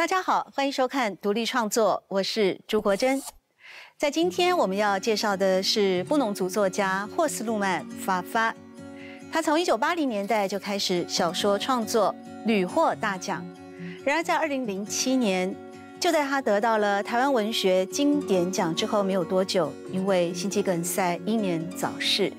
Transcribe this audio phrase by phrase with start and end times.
[0.00, 3.20] 大家好，欢迎收看独立创作，我是朱国珍。
[3.98, 8.54] 在今天我们要介绍的是布农族作家霍斯路曼发发。
[9.30, 12.14] 他从一九八零年代就开始小说创作，
[12.46, 13.44] 屡获大奖。
[14.02, 15.54] 然而在二零零七年，
[16.00, 22.32] 就在他得到了台湾文学经典奖之后没有多久，因为心肌梗塞英年早逝，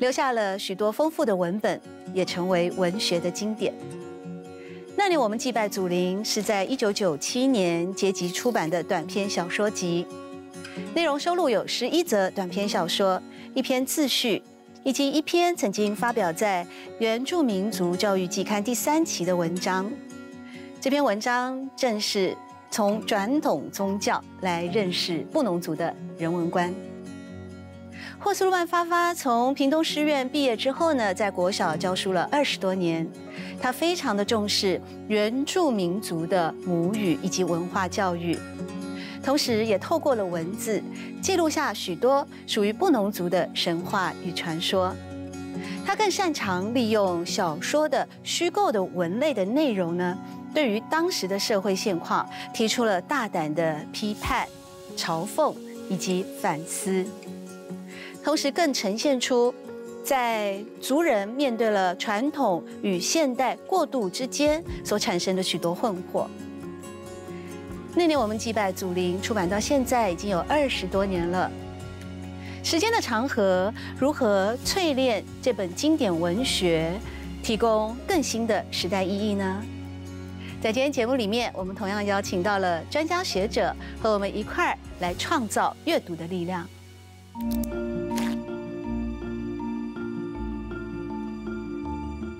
[0.00, 1.80] 留下了许多丰富的文本，
[2.12, 3.72] 也成为文学的经典。
[4.98, 10.04] 那年我们祭拜祖灵，是在一九九七年结集出版的短篇小说集，
[10.92, 13.22] 内容收录有十一则短篇小说、
[13.54, 14.42] 一篇自序，
[14.82, 16.64] 以及一篇曾经发表在
[16.98, 19.88] 《原住民族教育季刊》第三期的文章。
[20.80, 22.36] 这篇文章正是
[22.68, 26.74] 从传统宗教来认识布农族的人文观。
[28.28, 33.08] 霍斯鲁曼发发从屏东师院毕业之后呢，在国小教书了二十多年。
[33.58, 38.38] 他非常的重视原住民族的母语以及文化教育，
[39.24, 40.82] 同时也透过了文字
[41.22, 44.94] 记录下许多属于布农族的神话与传说。
[45.86, 50.18] 他更擅长利用小说的虚构的文类的内容呢，
[50.52, 54.46] 对于当时的社会现况提出了大胆的批判、
[54.98, 55.54] 嘲讽
[55.88, 57.06] 以及反思，
[58.28, 59.54] 同时更呈现出。
[60.04, 66.26] 在族人面对了传统与现代过渡之间所产生的许多困惑。
[67.94, 71.50] 那年我们祭拜祖灵出版到现在已经有二十多年了，
[72.62, 76.92] 时间的长河如何淬炼这本经典文学，
[77.42, 79.62] 提供更新的时代意义呢？
[80.60, 86.68] 在今天节目里面，我们同样邀请到了专家学者和我们一块儿来创造阅读的力量。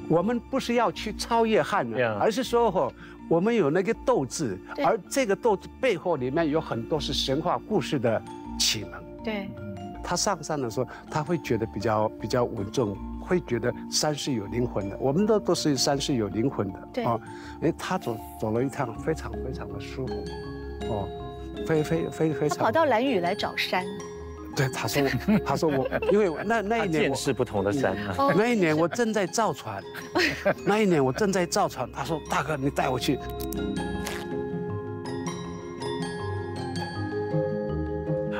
[0.08, 2.92] 我们不是要去超越汉人，而是说哦，
[3.28, 8.20] 我们有那个斗志，而这个斗志背后里面有很多是神话故事的
[8.58, 8.92] 启蒙。
[9.22, 9.48] 对，
[10.02, 14.96] 他上山的时候，他会觉得比较比较稳重，会觉得山是有灵魂的。
[14.98, 16.88] 我们的都是山是有灵魂的。
[16.92, 17.20] 对啊，
[17.60, 20.14] 哎，他走走了一趟，非常非常的舒服，
[20.88, 21.08] 哦，
[21.66, 22.58] 非非非非常。
[22.58, 23.84] 跑到蓝屿来找山。
[24.58, 25.02] 对，他说，
[25.46, 29.80] 他说我，因为那那一年见识不同的山啊，那一年我正在造船，
[30.64, 33.16] 那一年我正在造船，他说大哥，你带我去。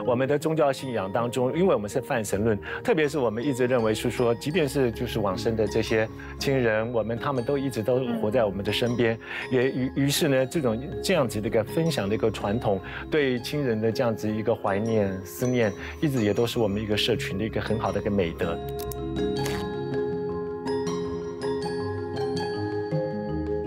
[0.09, 6.09] 我们的宗教信仰当中，因为我们是泛神论，特别是我们一直认为是说，即便是就是往生的这些
[6.39, 9.19] 亲人，我们他们都一直都活在我们的身边，
[9.51, 12.81] 也于于是呢，这种这样子的一个分享的一个传统，
[13.11, 15.71] 对亲人的这样子一个怀念思念，
[16.01, 18.59] 一直也都是我们一个社群的一个很好的一个美德。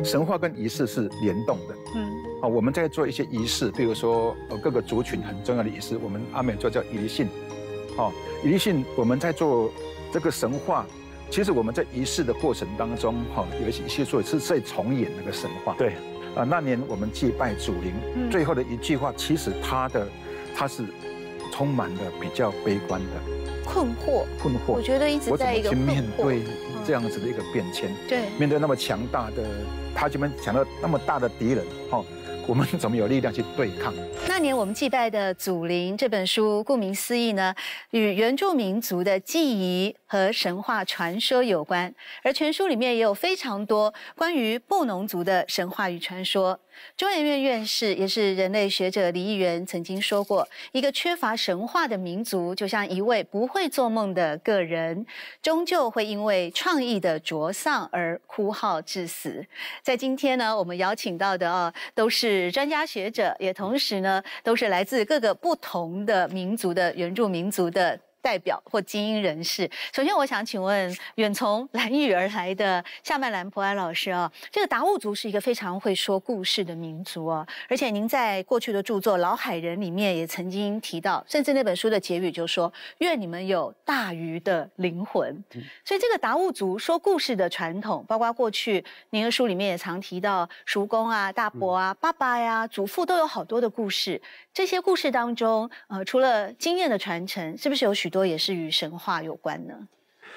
[0.04, 2.11] 神话跟仪式是联动的，嗯。
[2.42, 7.28] 啊，我们在做一些仪式，比如说呃各个族群很重要的仪式，我们阿美做叫仪信，
[7.98, 8.12] 哦，
[8.44, 9.72] 仪信我们在做
[10.12, 10.84] 这个神话，
[11.30, 15.76] 其实我们在仪式的过程当中，哈，有一些一些说是在重演那个神话。
[15.78, 15.94] 对，
[16.36, 17.94] 啊，那年我们祭拜祖灵，
[18.32, 20.08] 最后的一句话，其实他的
[20.56, 20.84] 他是
[21.52, 23.22] 充满了比较悲观的
[23.64, 24.74] 困惑，困惑。
[24.74, 26.42] 我觉得一直在一个去面对
[26.84, 29.48] 这样子的一个变迁，对，面对那么强大的，
[29.94, 32.04] 他这边想到那么大的敌人，哈。
[32.48, 33.94] 我们怎么有力量去对抗？
[34.28, 37.54] 那年我们祭拜的祖灵这本书，顾名思义呢，
[37.92, 41.94] 与原住民族的记忆和神话传说有关。
[42.24, 46.60] 而全书里面也有非常多关于布农族的神话与传说。
[46.98, 55.06] 中研院院士也是人类学者李议员曾经说过：“一个缺乏神话的民族，就像一位不会做梦的个人，
[55.42, 59.46] 终究会因为创意的灼丧而枯耗致死。”
[59.82, 68.00] 在今天呢，我们邀请到的啊，都是专家学者，也同时呢，都是来自各个不同的民族的原住民族的。
[68.22, 69.70] 代表或精英人士。
[69.94, 85.44] 首先，我想请问远从蓝屿而来的夏曼兰普安老师啊，这个达悟族是一个非常会说故事的民族啊，而且您在过去的著作《老海人》里面也曾经提到，甚至那本书的结语就说：“愿你们有大鱼的灵魂。”
[85.84, 94.22] 所以，这个达悟族说故事的传统，包括过去您的书里面也常提到叔公啊、大伯啊、爸爸呀、祖父都有好多的故事。
[94.54, 99.88] 这些故事当中，呃，除了经验的传承，是不是有许多也是与神话有关呢？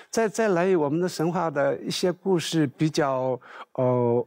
[0.08, 3.38] 再再来，我们的神话的一些故事比较，
[3.72, 4.26] 呃，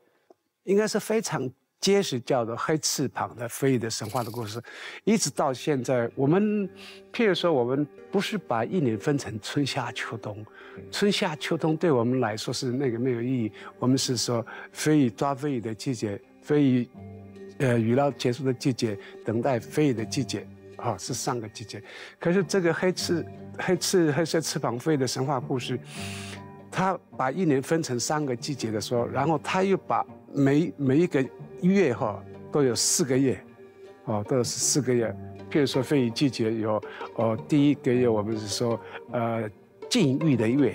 [0.65, 1.49] 应该是非常
[1.79, 4.61] 结实，叫做黑翅膀的飞翼的神话的故事，
[5.03, 6.69] 一直到现在，我们
[7.11, 10.45] 譬如说，我们不是把一年分成春夏秋冬，
[10.91, 16.87] 春夏秋冬对我们来说是那个没有意义，我们是说飞鱼抓飞鱼的季节，飞鱼。
[17.59, 18.95] 呃雨涝结束的季节，
[19.25, 20.47] 等待飞的季节，
[20.77, 21.83] 啊，是上个季节。
[22.19, 23.25] 可是这个黑翅
[23.59, 25.79] 黑翅黑色翅膀飞的神话故事，
[26.71, 31.23] 他把一年分成三个季节的时候，然后他又把每每一个
[31.61, 33.39] 月哈都有四个月，
[34.05, 35.15] 哦，都有四个月。
[35.51, 36.81] 譬如说飞鱼季节有，
[37.15, 38.79] 哦，第一个月我们是说，
[39.11, 39.49] 呃，
[39.89, 40.73] 禁欲的月。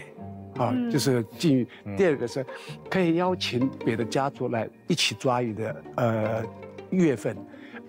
[0.57, 1.67] 啊，就是禁欲。
[1.97, 2.45] 第二个是，
[2.91, 6.45] 可以邀请别的家族来一起抓鱼的呃
[6.91, 7.35] 月份，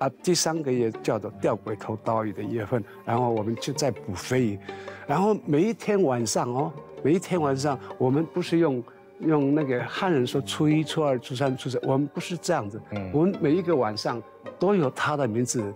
[0.03, 4.59] 啊，第三个月叫做钓鬼头刀鱼的月份，然后我们就在捕飞鱼，
[5.07, 8.83] 然后每一天晚上哦，每一天晚上我们不是用
[9.21, 12.81] 用那个汉人说初一、初二、初三、初四，我们不是这样子，
[13.13, 14.21] 我们每一个晚上
[14.59, 15.73] 都有他的名字，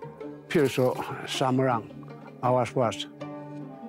[0.49, 0.93] 譬如说
[1.25, 1.81] 沙木让、
[2.41, 3.07] 阿瓦什瓦什、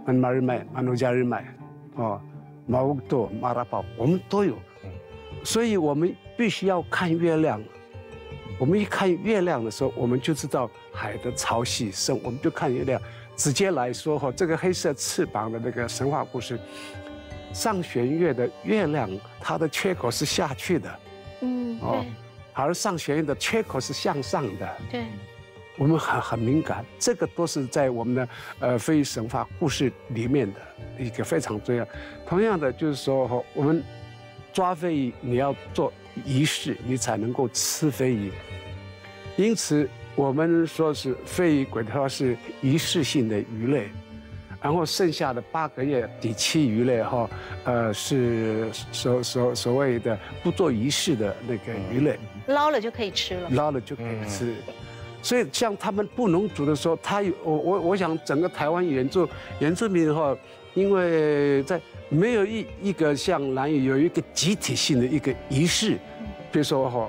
[0.06, 1.44] 曼马日麦、曼努加日麦，
[1.96, 2.20] 哦。
[2.70, 4.55] 毛多马拉宝，我们都有，
[5.43, 7.58] 所以我们必须要看月亮。
[8.58, 12.20] 我们一看月亮的时候，我们就知道海的潮汐深。
[12.22, 13.00] 我们就看月亮，
[13.37, 16.58] 直接来说哈，这个黑色翅膀的那个神话故事，
[17.52, 19.08] 上弦月的月亮，
[19.40, 21.00] 它的缺口是下去的，
[21.43, 22.05] 嗯，哦，
[22.52, 25.04] 而上弦月的缺口是向上的，对。
[25.76, 28.28] 我们很很敏感，这个都是在我们的
[28.58, 30.61] 呃非神话故事里面的
[30.99, 31.87] 一个非常重要。
[32.26, 33.81] 同样的，就是说，我们
[34.52, 35.93] 抓飞鱼，你要做
[36.25, 38.32] 仪式，你才能够吃飞鱼。
[39.38, 43.88] 因此，我们说是飞鱼鬼它是一次性的鱼类，
[44.61, 47.31] 然后剩下的八个月底期鱼类哈，
[47.62, 52.19] 呃，是所所所谓的不做仪式的那个鱼类，
[52.49, 54.52] 捞了就可以吃了，捞了就可以吃。
[55.23, 59.29] 所以，像他们布农族的时候，他有我我我想整个台湾原住
[59.61, 60.37] 原住民的话，
[60.75, 65.93] 因为在没有一一个像南屿有一个集体性的一个仪式，
[66.50, 67.08] 比如说哈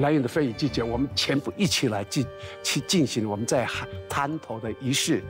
[0.00, 2.26] 南屿的飞鱼季节，我们全部一起来进
[2.62, 3.68] 去进行我们在
[4.08, 5.22] 滩头的仪式，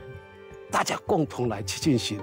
[0.71, 2.17] 大家共同来去进行。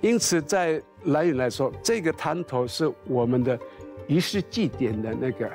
[0.00, 3.58] 因此，在南屿来说，这个滩头是我们的
[4.06, 5.50] 仪式祭典的那个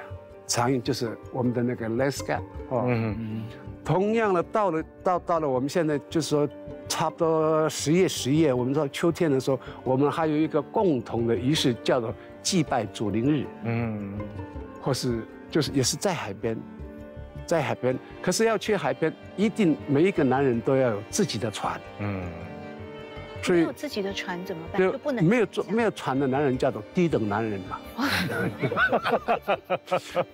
[0.46, 2.84] 场景，就是我们的那个 Let's Get 哦。
[2.88, 3.44] 嗯
[3.86, 6.48] 同样的，到了到到了，我们现在就是说，
[6.94, 12.14] 差不多十月十一月，我们到秋天的时候，我们还有一个共同的仪式，叫做
[12.44, 14.14] 祭拜祖灵日，嗯，
[14.80, 16.56] 或是就是也是在海边，
[17.48, 22.22] 在海边，可是要去海边，一定每一个男人都要有自己的船，嗯。
[23.50, 24.82] 没有自己的船怎么办？
[24.82, 27.80] 就不能没有坐没有船的男人叫做低等男人嘛。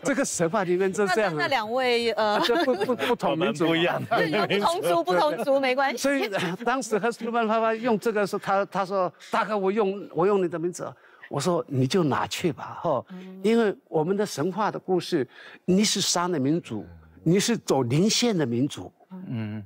[0.03, 1.35] 这个神话里面就这样。
[1.35, 4.15] 那两位呃，不不不 同民族不一样，不
[4.59, 5.97] 同族不同族没关系。
[5.97, 6.29] 所以
[6.63, 10.91] 当时和苏曼爸爸用这个时候，他他说大哥我用我用你的名字，
[11.29, 13.05] 我说你就拿去吧哈，
[13.41, 15.27] 因为我们的神话的故事，
[15.65, 16.85] 你是山的民族，
[17.23, 18.91] 你是走林线的民族，
[19.27, 19.63] 嗯。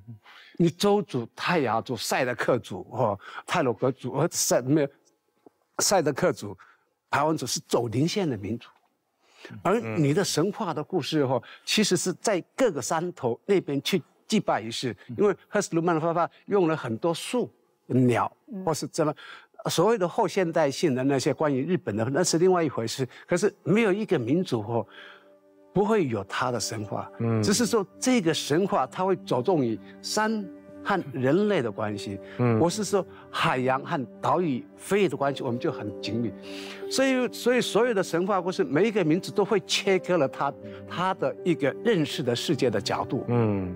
[0.57, 4.87] 你周族、泰雅族、赛德克族、哦，泰鲁格族和赛没有
[5.79, 6.57] 赛德克族、
[7.09, 8.69] 排湾族是走林线的民族，
[9.61, 17.51] 而你的神话的故事哈，其实是在各个山头那边去祭拜仪式，因为赫斯鲁曼的方法用了很多树、
[17.87, 18.31] 鸟，
[18.65, 19.13] 或是怎么
[19.69, 23.07] 所谓的后现代性的那些关于日本的，那是另外一回事。
[23.27, 24.87] 可是没有一个民族哦。
[25.73, 30.45] 不会有他的神话，嗯，只是说这个神话它会着重于山
[30.83, 36.31] 和人类的关系，嗯，我是说海洋和岛屿飞的关系，我们就很紧密，
[36.91, 40.53] 所以所以所有的神话故事，每一个名字都会切割了他
[40.87, 43.73] 他的一个认识的世界的角度，嗯，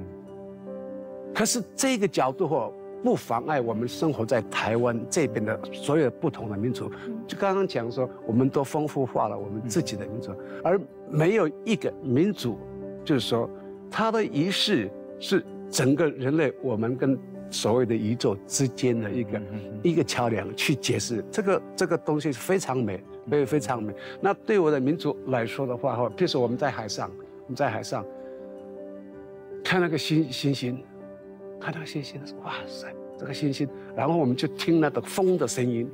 [1.33, 2.71] 可是这个角度或。
[3.03, 6.91] 不妨碍我们生活在台湾这边的所有不同的民族。
[7.27, 10.31] 就刚刚讲说，我们都丰富化了我们自己的民族，
[10.63, 12.57] 而没有一个民族，
[13.05, 13.49] 就是说，
[13.89, 14.89] 它的仪式
[15.19, 17.17] 是整个人类我们跟
[17.49, 19.41] 所谓的宇宙之间的一个
[19.83, 21.23] 一个桥梁去解释。
[21.31, 23.93] 这个这个东西是非常美，非非常美。
[24.19, 27.09] 那对我的民族来说的话，哈，譬如说我们在海上，
[27.45, 28.03] 我们在海上
[29.63, 30.83] 看那个星星星。
[31.59, 32.87] 看到星星星，哇塞，
[33.17, 35.89] 这个星星，然后我们就听那个风的声音，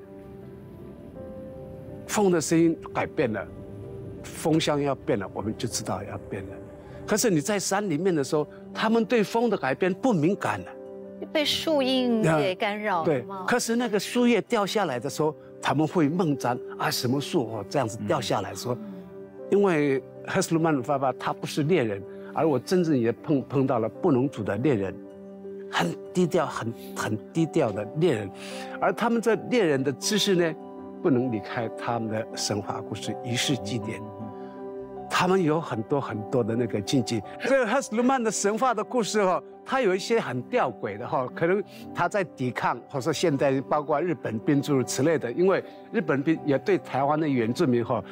[2.07, 3.47] 风的声音改变了，
[4.23, 6.49] 风向要变了，我们就知道要变了。
[7.05, 10.67] 可是你在山里面的时候，他们对风的改变不敏感了，
[11.31, 13.03] 被树荫给干扰。
[13.03, 18.77] 对，可是那个树叶掉下来的时候，他们会梦瞻啊，什么树哦这样子掉下来说，
[19.49, 22.01] 因为赫斯鲁曼的爸爸他不是猎人，
[22.33, 24.95] 而我真正也碰碰到了布农族的猎人。
[25.73, 28.29] 很低调、很很低调的猎人，
[28.79, 30.53] 而他们这猎人的知识呢，
[31.01, 33.99] 不能离开他们的神话故事、仪式祭典。
[35.09, 37.21] 他们有很多很多的那个禁忌。
[37.41, 41.63] 这个哈斯鲁曼的神话的故事哦，它有一些很吊诡的哈，可能
[41.93, 48.03] 他在抵抗，或者说现在包括日本兵诸如此类的，因为日本兵也对台湾的原住民哈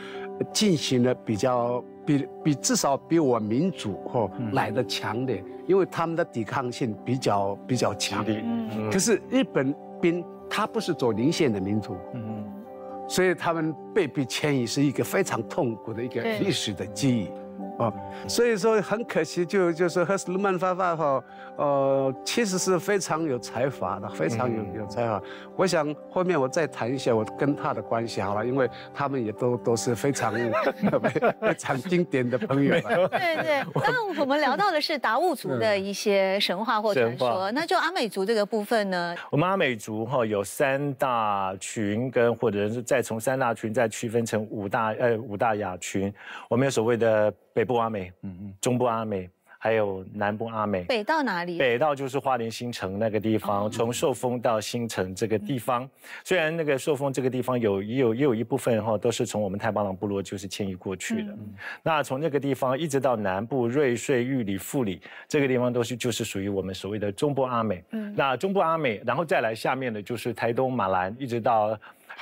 [0.54, 8.26] 进行了比较比比至少比我民主哈来的强烈，因为他们的抵抗性比较比较强。
[8.92, 11.96] 可是日本兵他不是走零线的民族。
[13.08, 17.30] 所以他们被逼迁移是一个非常痛苦的一个历史的记忆。
[17.82, 17.92] 哦，
[18.28, 21.24] 所以说很可惜，就就是赫斯鲁曼发发哈，
[21.58, 25.20] 呃，其实是非常有才华的，非常有有才华。
[25.58, 30.32] 我想后面我再谈一下我跟他的关系好了，因为他们也都都是非常
[31.42, 32.72] 非常经典的朋友。
[32.72, 39.16] 对对， 那我们聊到的是达悟族的一些神话或传说，那就阿美族这个部分呢？
[39.32, 46.14] 我们阿美族哈有三大群，跟或者是再从三大群再区分成五大呃五大亚群，
[46.48, 47.34] 我们有所谓的。
[47.54, 50.84] 北部阿美，嗯嗯，中部阿美，还有南部阿美。
[50.86, 51.58] 北到哪里？
[51.58, 55.88] 北到就是花莲新城那个地方，从寿丰到新城这个地方。
[56.24, 61.38] 虽然那个寿丰这个地方有也有也有一部分哈，都是从我们太巴朗部落就是迁移过去的。
[61.84, 67.84] 那从那个地方一直到南部瑞穗、玉里、富里这个地方，都是就是属于我们所谓的中部阿美。
[67.92, 71.78] 嗯，那中部阿美，然后再来下面的就是台东马兰，一直到。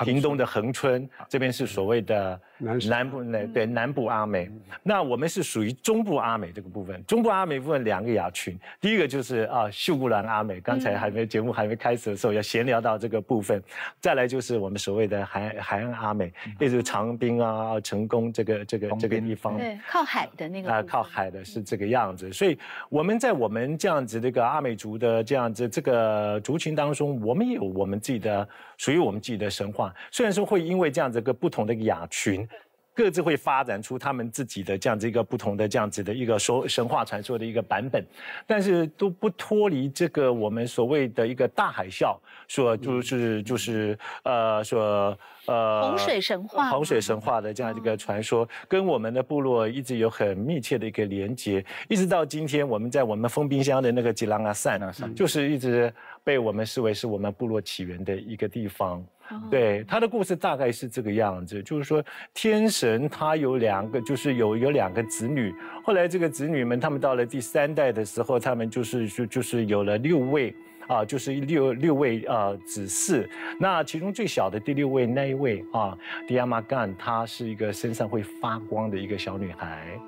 [0.05, 4.51] 屏东的恒春这边是所谓的南部，那对南部阿美，
[4.83, 7.03] 那我们是属于中部阿美这个部分。
[7.05, 13.63] 中部阿美部分两个亚群，第一个就是啊秀姑兰阿美，刚才还没节目还没开始的时候要闲聊到这个部分，
[14.01, 22.31] 再来就是我们所谓的海海岸阿美，例如长滨啊、成功这个这个这个地方，对，靠海的那个啊，靠海的是这个样子。
[22.33, 22.57] 所以
[22.89, 28.47] 我们在我们这样子这个阿美族的这样子这个族群当中，我们也有我们自己的
[28.77, 29.93] 属于我们自己的神话。
[30.11, 32.47] 虽然说会因为这样子个不同的亚群，
[32.93, 38.03] 各自会发展出他们自己的这样子一个不同的这样子的一个说神话传说的一个版本，
[38.46, 42.17] 但是都不脱离这个我们所谓的一个大海啸，
[42.48, 54.79] 说就是就是呃说呃洪水神话，洪水神话的这样一个传说，跟我们的部落一直有很密切的一个连接，一直到今天我们在我们封冰箱的那个吉朗阿散，
[55.15, 59.01] 就是一直被我们视为是我们部落起源的一个地方。
[59.50, 70.53] 对他的故事大概是这个样子，就是说天神他有两个，就是有有两个子女，后来这个子女们他们到了第三代的时候，他们就是就就是有了六位
[70.88, 73.27] 啊，就是六六位啊子嗣。
[73.59, 80.00] 那其中最小的第六位那一位啊，迪亚玛干，她是一个身上会发光的一个小女孩。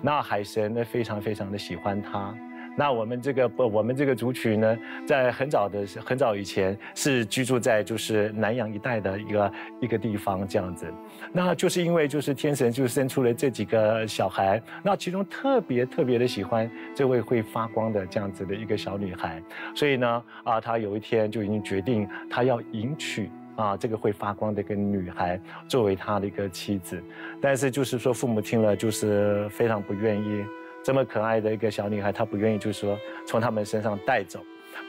[0.00, 2.34] 那海神呢非常非常的喜欢她。
[2.78, 10.86] 那我们这个不，我们这个族群呢，在很早的很早以前是居住在就是南洋一带的一个一个地方这样子，
[11.32, 19.42] 那就是因为就是天神就生出了这几个小孩，那其中特别特别的喜欢这位会发光的这样子的一个小女孩，
[19.74, 27.02] 所以呢啊，他有一天就已经决定他要迎娶啊这个会发光的一个女孩作为他的一个妻子，
[27.42, 30.44] 但是就是说父母听了就是非常不愿意。
[30.82, 34.40] 这么可爱的一个小女孩，她不愿意，就是说从他们身上带走。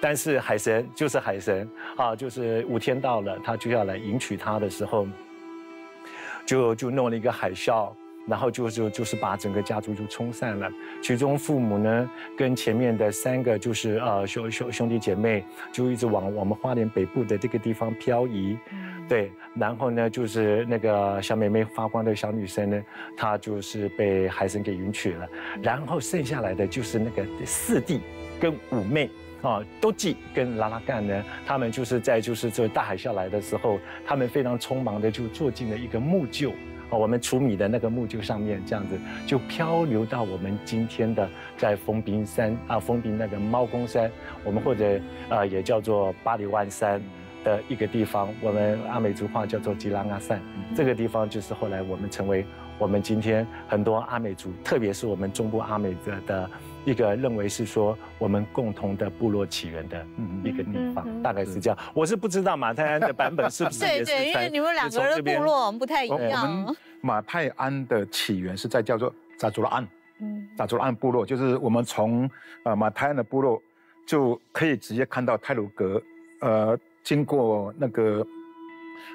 [0.01, 1.67] 但是海神就是海神
[1.97, 5.07] 啊，就是五天到了，他就要来迎娶她的时候，
[6.45, 7.91] 就就弄了一个海啸，
[8.29, 10.71] 然后就就就是把整个家族就冲散了。
[11.01, 18.57] 其中父母呢，跟前面的三个就是呃兄兄兄弟姐妹，就一直往我们花莲北部的这个地方漂移。
[19.07, 22.83] 对，然后呢，就是那个小妹妹发光的小女生呢，
[23.17, 25.27] 她就是被海神给允娶了。
[25.63, 28.01] 然后剩下来的就是那个四弟
[28.39, 29.09] 跟五妹
[29.41, 36.53] 啊，都记跟拉拉干呢，他们就是在就是这大海啸来的时候，他们非常匆忙的就坐进了一个木臼啊，
[36.97, 44.11] 我们储米的那个木臼上面，这样子就漂流到我们今天的在封冰山啊，封冰那个猫公山，
[44.43, 47.01] 我们或者呃也叫做巴里湾山。
[47.41, 50.41] 的一个地方，我们阿美族话叫做吉拉阿散，
[50.75, 52.45] 这个地方就是后来我们成为
[52.77, 56.49] 我们今天很多阿美族，特别是我们中部阿美的的
[56.85, 60.05] 一个认为是说我们共同的部落起源的
[60.43, 61.77] 一个地方，大概是这样。
[61.93, 66.63] 我是不知道马泰安的版本是不是 对对，因为你们两个人的部落不太一样。
[66.63, 69.87] 我们马泰安的起源是在叫做扎祖拉安，
[70.19, 72.29] 嗯，扎祖拉安部落就是我们从
[72.63, 73.61] 呃马泰安的部落
[74.07, 76.01] 就可以直接看到泰鲁格，
[76.41, 76.77] 呃。
[77.01, 78.23] 经过那个，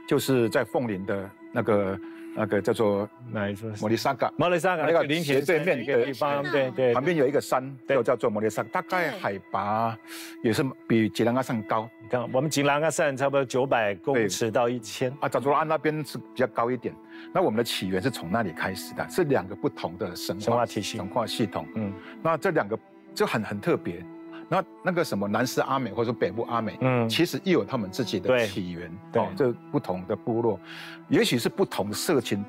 [0.08, 1.96] 就是在凤林的那个
[2.36, 3.70] 那个叫做哪一座？
[3.80, 9.96] 摩利萨嘎，摩利萨嘎那个林斜对面一个地方，对对，旁边有一个山，就叫做摩利萨，大概海拔
[10.42, 11.88] 也是比吉兰阿山高。
[12.02, 16.94] 你看，我们吉兰阿山差不多九百公尺到一千啊，扎卓拉那边是比较高一点。
[17.32, 21.66] 那我们的起源是从那里开始的，是两个不同的神话体系、神话系统。
[21.74, 22.78] 嗯，那这两个
[23.14, 24.04] 就很很特别。
[24.54, 30.60] 那那个什么南斯阿美或者说北部阿美，嗯，其实又有他们自己的起源，对，这不同的部落，
[31.08, 32.44] 也许是不同的社群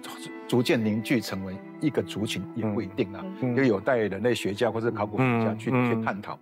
[0.47, 6.37] 逐渐凝聚成为一个族群，也不一定啊，就有待人类学家或者考古学家去去探讨。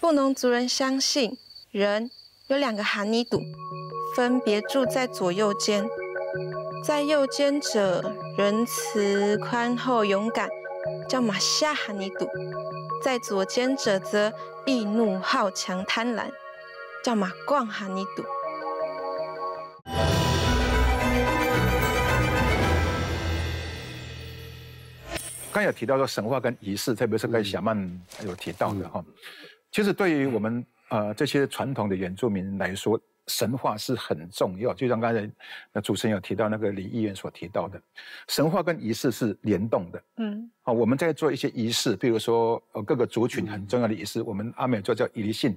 [0.00, 1.32] 布农族人相信
[1.70, 2.10] 人
[2.48, 3.40] 有两个哈尼堵，
[4.14, 5.88] 分别住在左右肩，
[6.84, 10.46] 在右肩者仁慈宽厚勇敢，
[11.08, 12.28] 叫马夏哈尼堵。
[13.00, 14.32] 在左肩者则
[14.68, 16.30] 易怒好强贪婪，
[17.02, 18.22] 叫马逛哈尼赌。
[25.50, 27.78] 刚有提到说神话跟仪式，特别是跟小曼
[28.22, 29.02] 有提到的哈，
[29.72, 33.00] 其实对于我们呃这些传统的原住民来说。
[33.28, 35.30] 神话是很重要，就像刚才
[35.72, 37.80] 那主持人有提到那个李议员所提到的，
[38.26, 40.02] 神话跟仪式是联动的。
[40.16, 45.56] 嗯，好，我们在做一些仪式，比如说呃各个族群很重要的仪式，我们阿美做叫仪信。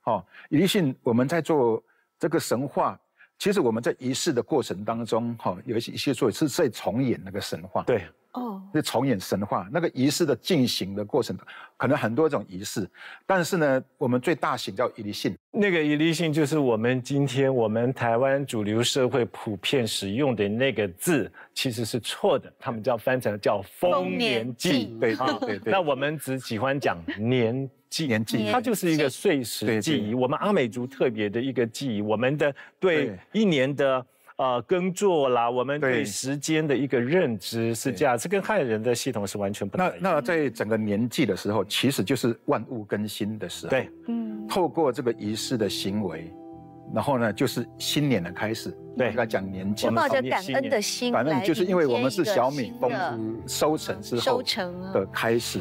[0.00, 1.80] 好，仪信我们在做
[2.18, 2.98] 这个神话，
[3.38, 7.82] 其实我们在仪式的过程当中，哈，有一些一些做是在重演那个神话。
[7.84, 8.04] 对。
[8.32, 11.36] 哦，是重演神话那个仪式的进行的过程，
[11.76, 12.88] 可能很多种仪式，
[13.26, 15.36] 但是呢，我们最大型叫伊犁性。
[15.50, 24.96] 那个伊犁性就是我们今天我们台湾主流社会普遍使用的那个字，其实是错的，他们叫翻成叫丰年祭。
[24.98, 25.70] 对对对对。
[25.70, 30.14] 那我们只喜欢讲年祭，年祭，它就是一个岁时记忆。
[30.14, 34.06] 我们阿美族特别的一个记忆，我们的对一年的。
[34.42, 39.86] 呃，耕作啦，我们对时间的一个认知是这样，这跟汉人的系统是完全不同。
[40.00, 43.70] 那那在整个年纪的时候，其实就是万物更新的时候。
[43.70, 46.34] 对，嗯，透过这个仪式的行为，
[46.92, 48.76] 然后呢，就是新年的开始。
[48.98, 52.90] 对，应该讲年纪，抱着感恩的心，反正就是因为我们是小米丰
[53.46, 54.42] 收成之后
[54.92, 55.60] 的开始，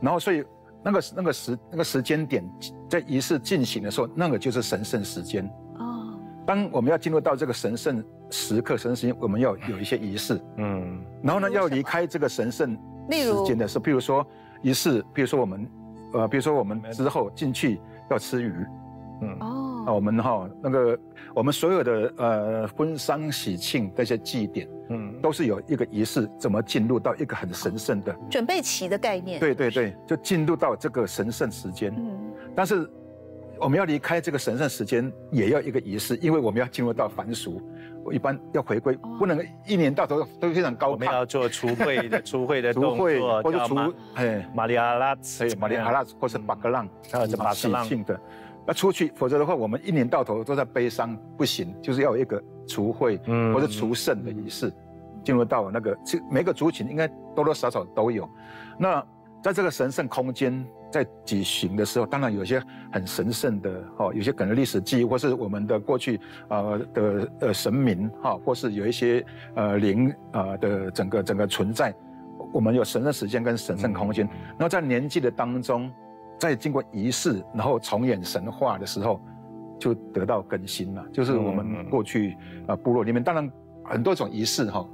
[0.00, 0.42] 然后所以
[0.82, 2.42] 那个那个时那个时间点
[2.88, 5.46] 在仪式进行的时候，那个就是神圣时间。
[6.46, 12.76] 当我们要进入到这个神圣时刻、神圣时间，我们要有一些仪式，嗯，然后呢，要离开这个神圣
[13.10, 14.26] 时间的时候，比如说
[14.62, 15.68] 仪式，比如说我们，
[16.14, 18.52] 呃，比如说我们之后进去要吃鱼，
[19.20, 20.98] 嗯，哦，那我们哈那个
[21.34, 32.90] 我们所有的呃婚丧喜庆这些祭典，嗯，都是有一个仪式，怎么进入到一个很神圣的准备期的概念，对对对，就进入到这个神圣时间，嗯，但是。
[33.62, 37.62] 我们要离开这个神圣时间，也要一个仪式，因为我们要进入到凡俗，
[38.04, 40.90] 我一般要回归，不能一年到头都非常高。
[40.90, 43.76] 我们要做 除秽的除秽的动作，或者除
[44.14, 48.20] 哎玛利亚拉，哎玛利亚拉，或是巴格浪，还有巴格浪的，
[48.66, 53.16] 要出去，否则的话，我们一年到头都在悲伤，不行，就是要有一个除秽
[53.54, 54.72] 或者除圣的仪式，
[55.22, 58.28] 进入到那个，其实每个族群应该多多少少都有。
[58.76, 59.00] 那
[59.40, 60.66] 在这个神圣空间。
[60.92, 69.24] 在举行的时候，当然有些很神圣的哈，有些可能历史记忆，或是我们的过去呃的呃神明哈，或是有一些
[69.54, 71.94] 呃灵啊的整个整个存在，
[72.52, 74.28] 我们有神圣时间跟神圣空间。
[74.50, 75.90] 然后在年纪的当中，
[76.38, 79.18] 在经过仪式，然后重演神话的时候，
[79.80, 81.02] 就得到更新了。
[81.10, 83.50] 就是我们过去啊部落里面，当然
[83.82, 84.86] 很多种仪式哈，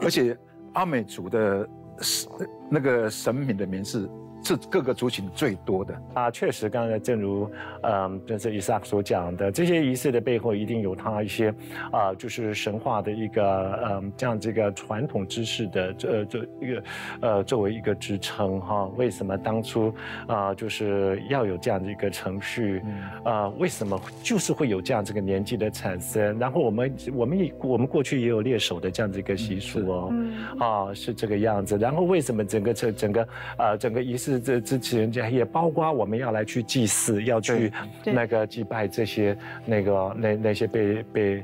[0.00, 0.34] 而且
[0.72, 1.68] 阿美族的
[2.00, 2.30] 神
[2.70, 4.10] 那个神明的名字。
[4.42, 7.48] 是各个族群最多的啊，确实，刚才正如，
[7.82, 11.54] 嗯，就是伊萨克所讲的，这些仪式的背后一定有他一些，
[11.92, 16.82] 啊，就是神话的一个，嗯，这样这个传统知识的这这一个，
[17.20, 18.86] 呃，作为一个支撑哈。
[18.96, 19.94] 为什么当初
[20.26, 22.82] 啊，就是要有这样的一个程序？
[23.24, 26.36] 啊，为什么就是会有这样这个年纪的产生？
[26.38, 30.12] 然后我们我们也我们过去也有猎手的这样子一个习俗哦，
[30.58, 31.78] 啊，是这个样子。
[31.78, 34.31] 然后为什么整个这整个啊整个仪式？
[34.38, 37.72] 这支持人家也包括我们要来去祭祀，要去
[38.04, 41.42] 那个祭拜这些那个那那些被被。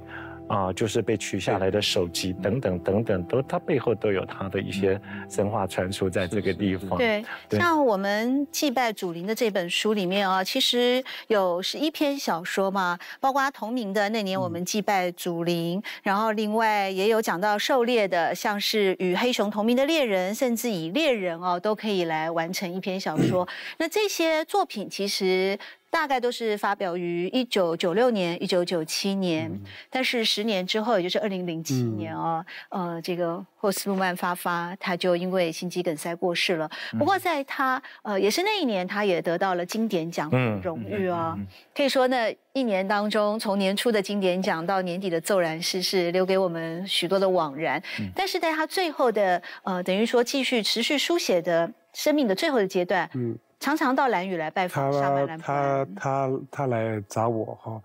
[0.49, 6.99] 啊，就是被取下来的手机等等等等，都它背后都有它的一些神话传说在这个地方。
[6.99, 23.47] 对，像我们祭拜祖灵的这本书里面啊，其实有十一篇小说嘛，包括同名的那年我们祭拜祖灵，然后另外也有讲到狩猎的，像是与黑熊同名的猎人，甚至以猎人哦都可以来完成一篇小说。
[23.79, 25.59] 那这些作品其实。
[25.91, 29.51] 大概都是发表于一九九六年、一九九七年，
[29.89, 36.71] 但是十年之后，也就是二零零七年哦，呃，这个霍斯路曼发发他就因为心肌梗塞过世了。
[36.99, 40.31] 不过在他呃也是那一年，他也得到了经典奖
[40.63, 41.39] 荣誉哦。
[41.75, 47.83] 可以说呢，一年当中，从年初的经典奖到年底的骤然逝世，留给我们许多的惘然。
[48.15, 53.39] 但是在他最后的呃，等于说继续持续书写的生命的最后的阶段，嗯。
[53.61, 57.83] 常常到蓝屿来拜访他，他他他来找我哈，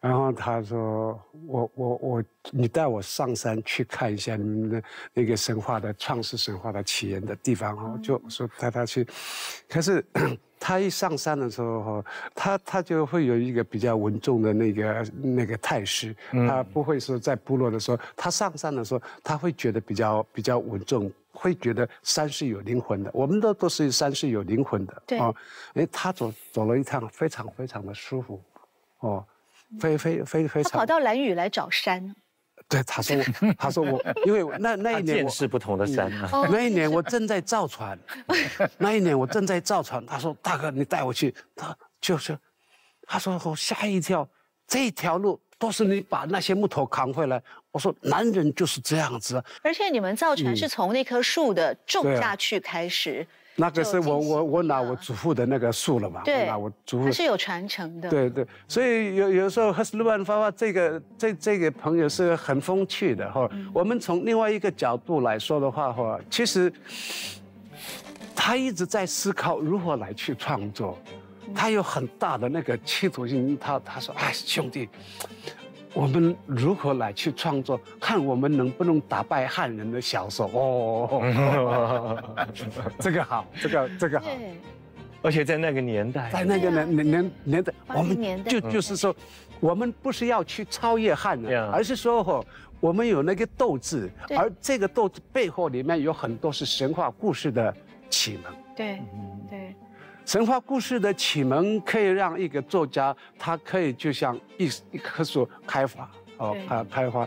[0.00, 4.82] 然后他说我我我，你带我上山去看一下你们的
[5.14, 9.06] 那个神话的创世神话的起源的地方哈，就说带他去。
[9.68, 10.04] 可是
[10.60, 21.10] 他一上山的时候哈，他他就会有一个比较稳重的那个那个态势，他不会说在部落的时候，他上山的时候他会觉得比较比较稳重。
[21.36, 25.02] 会觉得山是有灵魂的，我们都都是山是有灵魂的。
[25.06, 25.32] 对啊，
[25.74, 28.42] 哎，他走走了一趟，非常非常的舒服，
[29.00, 29.24] 哦，
[29.78, 30.72] 非非非非常。
[30.72, 32.14] 他跑到蓝雨来找山。
[32.68, 33.16] 对，他说，
[33.58, 36.10] 他说我，因为那那一年见识不同的山。
[36.50, 37.96] 那一年我正在造船，
[38.78, 40.04] 那一年我正在造船。
[40.06, 42.36] 他说：“大哥，你带我去。”他就是，
[43.06, 44.28] 他说我吓一跳，
[44.66, 45.40] 这条路。
[45.58, 47.42] 都是你把那些木头扛回来。
[47.70, 49.42] 我说男人就是这样子。
[49.62, 53.26] 而且你们造船是从那棵树的种下去开始。
[53.58, 56.20] 那个是我我我拿我祖父的那个树了嘛？
[56.22, 57.10] 对，拿我祖父。
[57.10, 58.10] 是有传承的。
[58.10, 63.48] 对对，所以有有时候赫斯鲁曼发发这个这这个朋友是很风趣的哈。
[63.72, 66.70] 我们从另外一个角度来说的话哈，其实
[68.34, 70.98] 他一直在思考如何来去创作。
[71.56, 74.88] 他有很大的那个企图心，他他说：“哎，兄弟，
[75.94, 77.80] 我们如何来去创作？
[77.98, 82.22] 看我们能不能打败汉人的小说哦，
[83.00, 84.26] 这个好，这个这个好。
[85.22, 89.16] 而且在那个年代，在那个年年年年代，我们就就是说，
[89.58, 92.44] 我们不是要去超越汉人，而是说哦，
[92.78, 97.74] 我们有那个斗志，而这个斗志背后里面有很多是神话故事的
[98.10, 98.52] 启蒙。
[98.76, 99.00] 对，
[99.50, 99.74] 对。”
[100.26, 107.26] 神话故事的启蒙可以让一个作家，他可以就像一一棵树开花，哦，开，开花。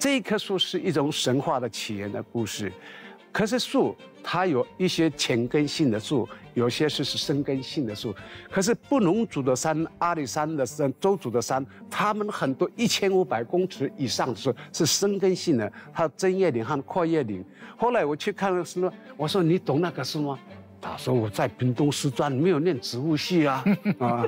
[0.00, 2.72] 这一棵树是一种神话的起源的故事，
[3.30, 8.12] 可是树它有一些浅根性的树，有些是是深根性的树。
[8.50, 17.44] 可是布农族的山、阿里山的山、周族的山，他们很多一千五百公尺以上的树是深根性的，它针叶林和阔叶林。
[17.76, 20.38] 后来我去看了什么，我说你懂那个树吗？
[20.82, 23.62] 他说我在屏东师专没有念植物系啊，
[24.00, 24.26] 啊，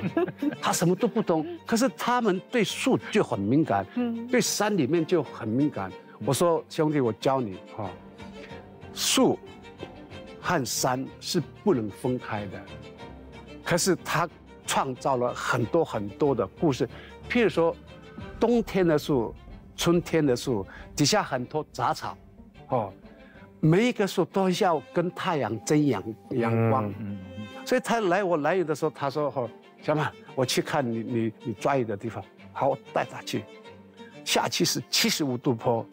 [0.61, 3.85] 他什么都不懂，可是他们对树就很敏感，
[4.29, 5.91] 对山里面就很敏感。
[6.25, 7.89] 我说兄弟，我教你哈，
[8.93, 9.37] 树
[10.39, 12.61] 和山是不能分开的，
[13.63, 14.29] 可是他
[14.65, 16.87] 创造了很多很多的故事，
[17.27, 17.75] 譬如说
[18.39, 19.33] 冬天的树，
[19.75, 22.15] 春天的树底下很多杂草，
[22.69, 22.93] 哦。
[23.65, 26.93] 每一个树都要跟太阳争阳阳光，
[27.63, 29.47] 所以他来我来的时候，他说：“哈，
[29.81, 32.21] 小马，我去看你你你抓鱼的地方。”
[32.51, 33.41] 好，我带他去。
[34.25, 35.85] 下去是七十五度坡，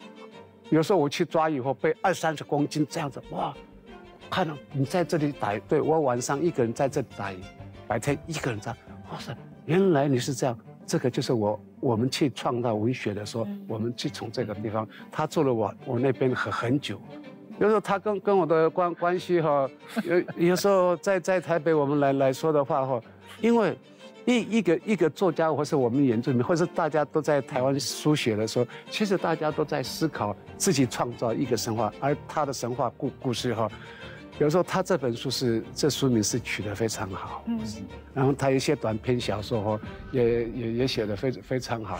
[0.69, 3.55] 有时候我去抓以后背二三十公斤这样子，哇！
[4.29, 7.37] 看到你在这里打，对我晚上一个人在这里打鱼，
[7.87, 8.71] 白天一个人在。
[9.13, 9.33] 哇塞，
[9.65, 10.59] 原来你是这样。
[10.85, 17.01] 这个就是我我们去创造文学的时候，我们去从这个地方，他做了我我那边很很久。
[17.61, 19.69] 有时候他跟跟我的关关系哈，
[20.03, 22.99] 有有时候在在台北我们来来说的话哈，
[23.39, 23.77] 因为
[24.25, 33.69] 一一个一个作家或是我们原住民，或是大家都在台湾书写的时候，其实大家都在思考自己创造一个神话，而他的神话故故事哈，
[34.39, 37.59] 有时候他这本书是这书名是取得非常好，嗯，
[38.11, 39.79] 然后他一些短篇小说哈，
[40.11, 41.99] 也也也写得非非常好，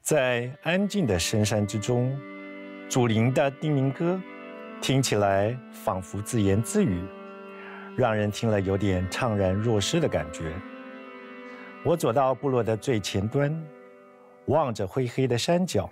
[0.00, 2.12] 在安静的深山之中。
[2.92, 4.20] 祖灵的叮咛歌，
[4.82, 7.02] 听起来仿佛自言自语，
[7.96, 10.52] 让人听了有点怅然若失的感觉。
[11.86, 13.50] 我走到部落的最前端，
[14.44, 15.88] 望着灰黑的山脚，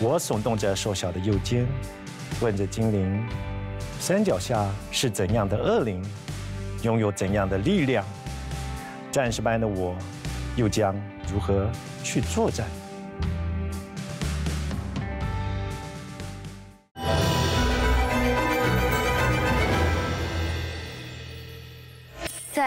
[0.00, 1.64] 我耸动着瘦小的右肩，
[2.40, 3.24] 问着精灵：
[4.00, 6.04] 山脚下是怎样的恶灵，
[6.82, 8.04] 拥有怎样的力量？
[9.12, 9.94] 战士般的我，
[10.56, 10.92] 又将
[11.32, 11.70] 如何
[12.02, 12.66] 去作战？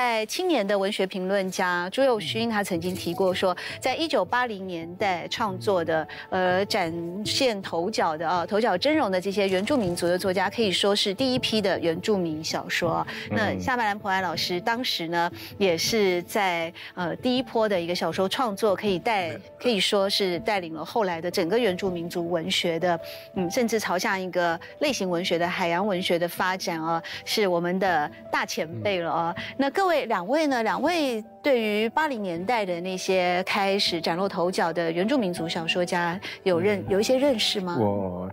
[0.04, 6.94] 在在青年的文学评论家朱佑勋，他曾经提过说，在一九八零年代创作的，呃，展
[7.26, 13.06] 现头角的啊，头角峥嵘的这些原住民族的作家，可以说是第一批的原住民小说。
[13.32, 23.00] 那夏曼兰普安老师当时呢，也是在呃第一波的一个小说创作，可以带可以说是带领了后来的整个原住民族文学的，
[23.36, 29.36] 嗯，甚至朝向一个类型文学的海洋文学的发展啊，是我们的大前辈了啊。
[29.58, 30.64] 那各位两位呢？
[30.64, 37.78] 两位对于八零年代的那些开始崭露头角的原住民族小说家有认有一些认识吗？
[37.80, 38.28] 我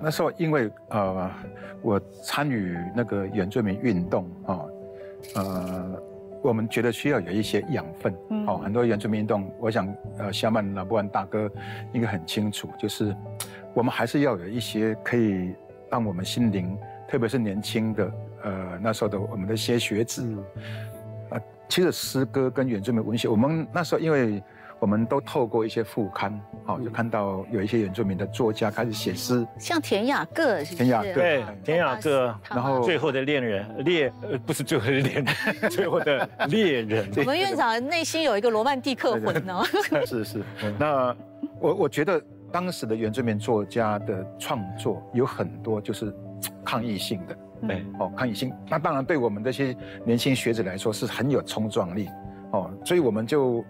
[0.00, 1.30] 那时候因为呃，
[1.82, 4.60] 我参与那个原住民运动啊，
[5.34, 6.02] 呃，
[6.42, 8.14] 我们觉得需要有一些养分。
[8.46, 11.50] 哦，很多原住民运动，我想呃，夏曼老布安大哥
[11.92, 13.14] 应该很清楚，就是
[13.74, 15.54] 我们还是要有一些可以
[15.90, 16.74] 让我们心灵，
[17.06, 18.12] 特别是年轻的
[18.44, 20.26] 呃那时候的我们的一些学子，
[20.64, 20.91] 呃，
[21.72, 24.42] 其实诗歌跟原住民文学，我们那时候因为。
[24.78, 37.08] 我们都透过一些副刊，好，就看到有一些原住民的作家开始写诗，像田雅各，田雅各，对，田雅各，然后最后的恋人，猎，呃，不是最后的恋人， 最后的猎人。
[37.16, 39.62] 我们院长内心有一个罗曼蒂克魂呢。
[40.04, 40.42] 是是，
[40.76, 41.14] 那
[41.60, 46.12] 我我觉得当时的原住民作家的创作有很多就是
[46.64, 48.52] 抗议性的，对，哦，抗疫性。
[48.68, 52.08] 那当然对我们这些年轻学子来说是很有冲撞力。
[52.52, 53.64] 哦，所以我们就，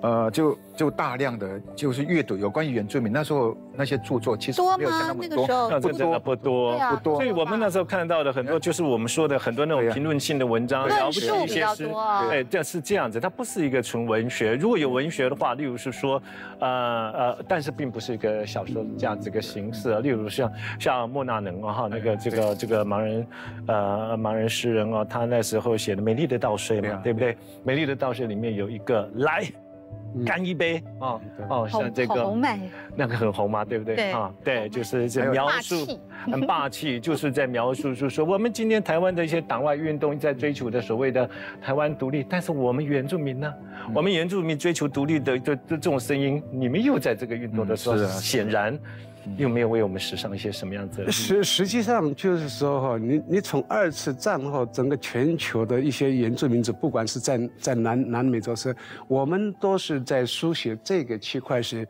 [0.00, 7.14] 呃，就就大量的就是阅读有关于原住民那时候那些著作，其实没有像那么多，不多不多不多。
[7.16, 11.90] 所以我们那时候看到的很多就是我们说的很多那种评论性的文章，描述一些诗，
[12.30, 14.54] 哎，这是这样子，它不是一个纯文学。
[14.54, 16.22] 如果有文学的话，例如是说，
[16.60, 16.68] 呃
[17.10, 19.98] 呃，但是并不是一个小说这样子一个形式。
[20.00, 23.26] 例如像像莫纳能啊哈，那个这个这个盲人，
[23.66, 27.34] 呃盲人诗人哦，他那时候写的《美丽的稻穗》嘛，对不对？
[27.64, 29.44] 《美丽的稻穗》里面有一个来。
[30.24, 30.82] 干一杯。
[31.00, 32.34] 哦哦，像这个
[32.96, 33.96] 那个很红嘛，对不对？
[33.96, 35.98] 对啊，对，就是在描述
[36.30, 41.28] 很霸气， 就是在描述，就是说我们今天台湾的一些党外运动在追求的所谓的
[41.60, 43.54] 台湾独立，但是我们原住民呢，
[43.94, 48.78] 我们原住民追求独立的这这种声音，你们又在这个运动的时候，显然。
[49.36, 51.10] 又没有为我们史上一些什么样子？
[51.10, 58.74] 实实际上就是说哈，你你从二次战后整个全球的一些原住民族，不管是在在南南美洲是，
[59.06, 61.86] 我们都是在书写这个区块是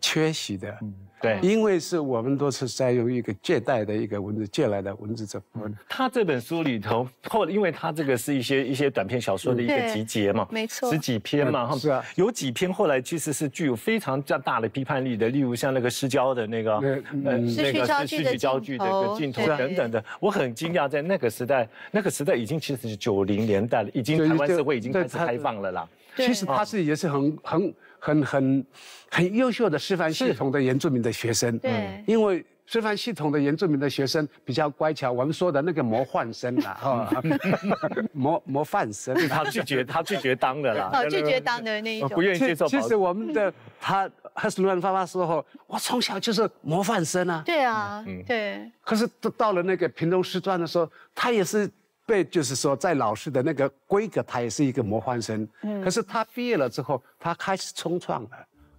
[0.00, 0.76] 缺席的。
[1.20, 5.76] 对，因为是我们都是在用一个借贷的一个文字借来的文字这部分。
[5.88, 20.04] 他这本书里头，或因为他这个是一些一些短篇小说的一个集结嘛，没错，十几篇嘛，是啊，有几篇后来其实是具有非常较大的批判力的，例如像那个失焦的那个，嗯，那个是失去焦距的一个镜头等等的。
[20.20, 25.88] 我很惊讶，在那个时代，那个时代已经其实是九零年代了，已经台湾社会已经开始开放了啦。
[26.16, 27.74] 其实他是也是很很。
[27.98, 28.66] 很很
[29.10, 37.22] 很优秀的师范系统的原住民的学生，对，因为师范系统的原住民的学生比较乖巧，我们说的那个模范生啊，哈，
[38.12, 42.66] 模模范生，他拒绝他拒绝当的啦，拒绝当的那一种，不愿意接受。
[42.68, 48.70] 其实我们的他他是乱发发时候，我从小就是模范生啊，对啊，对。
[48.84, 51.68] 可是到到了那个屏东师专的时候，他也是。
[52.08, 55.46] 被就是说，在老师的那个规格，他也是一个模范生。
[55.62, 55.84] 嗯。
[55.84, 58.30] 可是他毕业了之后，他开始冲创了。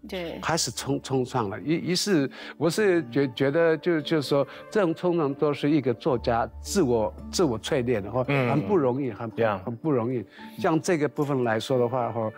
[0.07, 0.39] 对。
[0.41, 1.59] 开始冲冲创了。
[1.59, 9.29] 于于是，我是觉觉得，就就是说，这种冲创都是一个作家自我自我淬炼的话，很不容易，很
[9.63, 10.25] 很不容易。
[10.57, 12.31] 像这个部分来说的话，哈，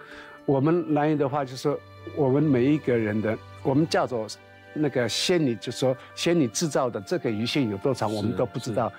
[0.46, 1.74] 我们南语的话，就是
[2.18, 4.28] 我们每一个人的，我们叫做
[4.74, 8.92] 那个仙女，就说仙女制造的这个鱼线有多长，我们都不知道。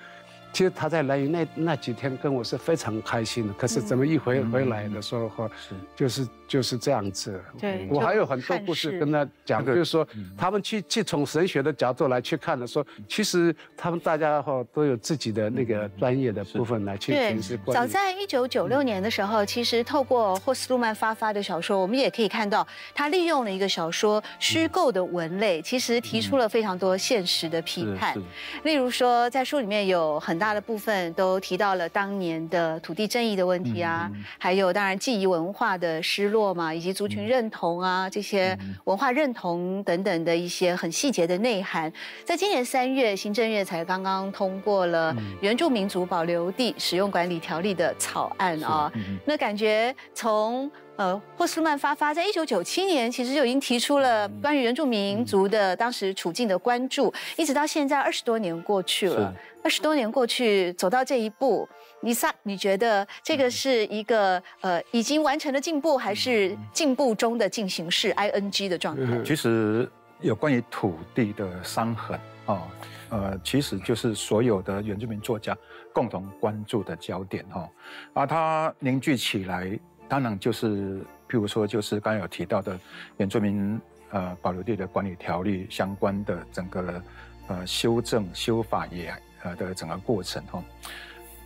[0.53, 5.75] 其实他在来那那几天跟我是非常开心的，可是怎么一回回来的时候，是。
[5.95, 7.43] 就是就是这样子。
[7.59, 17.59] 对，我还有很多故事跟他讲，就是说他们去去从神学的角度来去看的，说其实他们大家哈都有自己的那个专业的部分来去诠释。
[17.73, 28.15] 早在一九九六年的时候，其实透过霍斯路曼发发的小说，我们也可以看到他利用了一个小说虚构的文类，其实提出了非常多现实的批判。
[28.63, 30.37] 例如说，在书里面有很。
[30.43, 41.93] 大的部分都提到了当年的土地争议的问题啊，还有当然记忆文化的失落嘛，以及族群认同啊这些文化认同等等的一些很细节的内涵。
[42.23, 48.91] 在今年三月，行政院才刚刚通过了原住民族保留地使用管理条例的草案啊，
[49.27, 61.67] 那感觉从呃，霍斯曼发发在一九九七年其实就已经提出了关于原住民族的当时处境的关注，一直到现在二十多年过去了，二十多年过去走到这一步，
[62.01, 69.23] 你萨你觉得这个是一个呃已经完成的进步，还是进步中的进行式 ing 的状态？
[69.25, 69.89] 其实
[70.21, 72.61] 有关于土地的伤痕啊，
[73.09, 75.57] 呃，其实就是所有的原住民作家
[75.91, 77.69] 共同关注的焦点哈，
[78.13, 79.79] 啊，它凝聚起来。
[80.13, 82.79] 当然就是，譬如说，就是刚有提到的
[83.17, 87.01] 原住民呃保留地的管理条例相关的整个
[87.47, 90.63] 呃修正修法也呃的整个过程哈。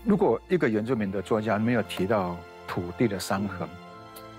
[0.03, 2.35] 如果一个原住民的作家没有提到
[2.67, 3.69] 土地的伤痕，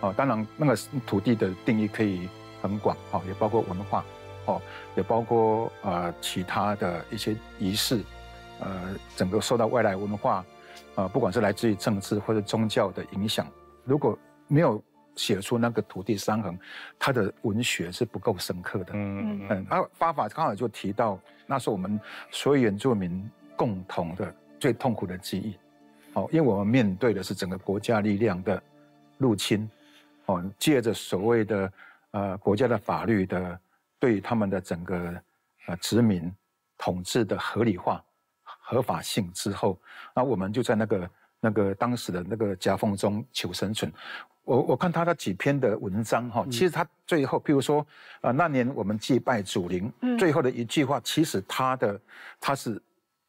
[0.03, 2.29] 哦，当然那个土地的定义可以
[2.61, 4.05] 很广哦，也包括文化
[4.45, 4.61] 哦，
[4.95, 8.05] 也包括呃其他的一些仪式，
[8.61, 10.45] 呃，整个受到外来文化，
[10.97, 13.47] 呃，不管是来自于政治或者宗教的影响。
[13.89, 14.83] 如果没有
[15.17, 16.59] 写出那个土地伤痕，
[16.99, 18.93] 他的文学是不够深刻的。
[18.93, 19.67] 嗯嗯嗯。
[19.71, 21.99] 啊，八法刚好就提到，那是我们
[22.31, 25.57] 所有原住民共同的最痛苦的记忆。
[26.13, 28.63] 哦，因为我们面对的是整个国家力量的
[29.17, 29.69] 入侵。
[30.27, 31.73] 哦，借着所谓的
[32.11, 33.59] 呃国家的法律的
[33.99, 35.21] 对他们的整个
[35.67, 36.31] 呃殖民
[36.77, 38.05] 统治的合理化、
[38.45, 39.81] 合法性之后，
[40.15, 41.11] 那我们就在那个。
[41.41, 43.93] 那个当时的那个夹缝中求生存，
[44.45, 47.87] 我我看他的几篇的文章哈，其实他最后，譬如说，
[48.21, 52.01] 啊那年我们祭拜祖灵，最后的一句话，其实他的
[52.41, 52.81] 他是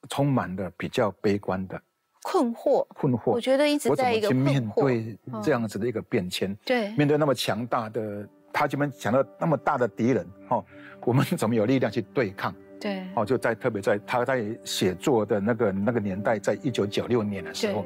[0.10, 1.82] 充满了比较悲观的
[2.24, 3.32] 困惑，困惑。
[3.32, 10.64] 我觉得一直在一个去面对这样子的一个变迁，对，面对那么强大的，他这边讲到那么大的敌人哈，
[11.02, 12.56] 我们 怎么有力量去对抗？
[12.80, 17.86] 对，哦，就在特别在他在写作的那个那个年代，在一九九六年的时候，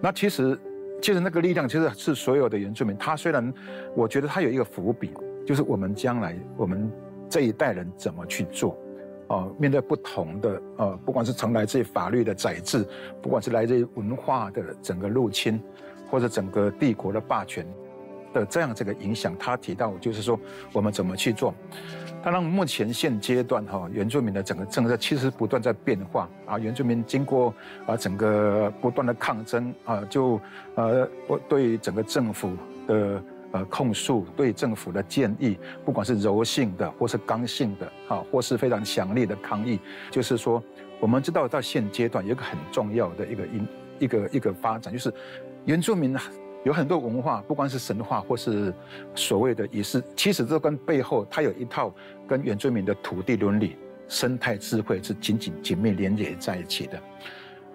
[0.00, 0.58] 那其实
[1.00, 2.96] 其实那个力量其实是所有的原住民。
[2.96, 3.52] 他虽然
[3.96, 5.12] 我觉得他有一个伏笔，
[5.46, 6.90] 就是我们将来我们
[7.28, 8.76] 这一代人怎么去做，
[9.28, 12.86] 哦，面对不同的呃，不管是从来自于法律的宰制，
[13.22, 15.58] 不管是来自于文化的整个入侵，
[16.10, 17.66] 或者整个帝国的霸权
[18.32, 20.38] 的这样这个影响，他提到就是说
[20.72, 21.54] 我们怎么去做。
[22.22, 26.58] 当然，目前现阶段哈，原住民的整个政策其实不断在变化啊。
[26.58, 27.54] 原住民经过
[27.86, 30.38] 啊整个不断的抗争啊，就
[30.74, 32.50] 呃我对整个政府
[32.86, 40.62] 的呃控诉，对政府的建议，不管是柔性的或是刚性的啊，或是非常强烈的抗议，就是说，
[41.00, 45.10] 我们知道到现阶段有一个很重要的一个因一个一个发展，就是
[45.64, 46.14] 原住民。
[46.64, 48.72] 有很多文化，不管是神话或是
[49.14, 51.94] 所谓的仪式，其实都跟背后它有一套
[52.28, 53.76] 跟原住民的土地伦理、
[54.08, 57.00] 生态智慧是紧紧紧密连接在一起的。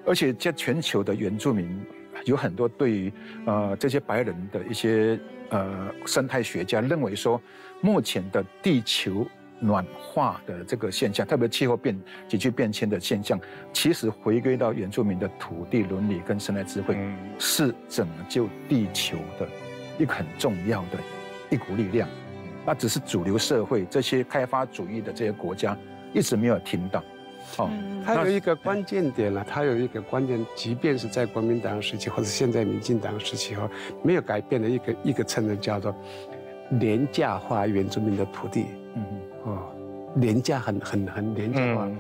[0.06, 1.84] 而且在全球的原住民
[2.26, 3.14] 有很多对于
[3.46, 5.20] 呃这些白人的一些
[5.50, 7.42] 呃生态学家认为说，
[7.82, 9.26] 目前的地球。
[9.60, 13.40] 暖化的这个现象，特别气候变急剧变迁的现象，
[13.72, 16.98] 其实回归到原住民的土地伦理跟生态智慧，
[17.40, 19.48] 是拯救地球的
[19.98, 21.00] 一个很重要的
[21.50, 22.08] 一股力量。
[22.66, 25.78] 那只是主流社会这些开发主义的这些国家
[26.14, 27.04] 一直没有听到。
[27.58, 27.70] 哦，
[28.04, 33.70] 它有一个关键点了，它有一个关键，即便是在国民党时期或者现在民进党时期后，
[34.04, 35.96] 没有改变的一个一个称的叫做
[36.72, 38.66] 廉价化原住民的土地。
[38.96, 39.04] 嗯。
[39.46, 39.72] 哦，
[40.16, 41.92] 廉价很很很廉价化，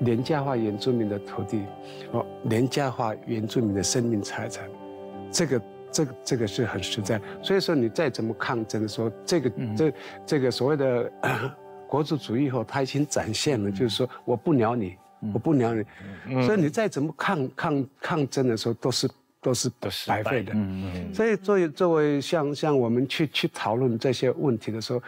[0.00, 1.62] 廉价化原住民的土地，
[2.10, 4.68] 哦，廉价化原住民的生命财产，
[5.30, 7.20] 这个这个这个是很实在。
[7.42, 9.92] 所以说你再怎么抗争，的时候这个这
[10.26, 11.12] 这个所谓的
[11.86, 14.96] 国族主义后，他已经展现了，就是说我不鸟你，
[15.32, 15.84] 我不鸟你，
[16.44, 19.08] 所以你再怎么抗抗抗争的时候，都是
[19.40, 19.70] 都是
[20.08, 20.52] 白费的。
[21.14, 25.00] 所以作为作为像像我们去去讨论这些问题的时候。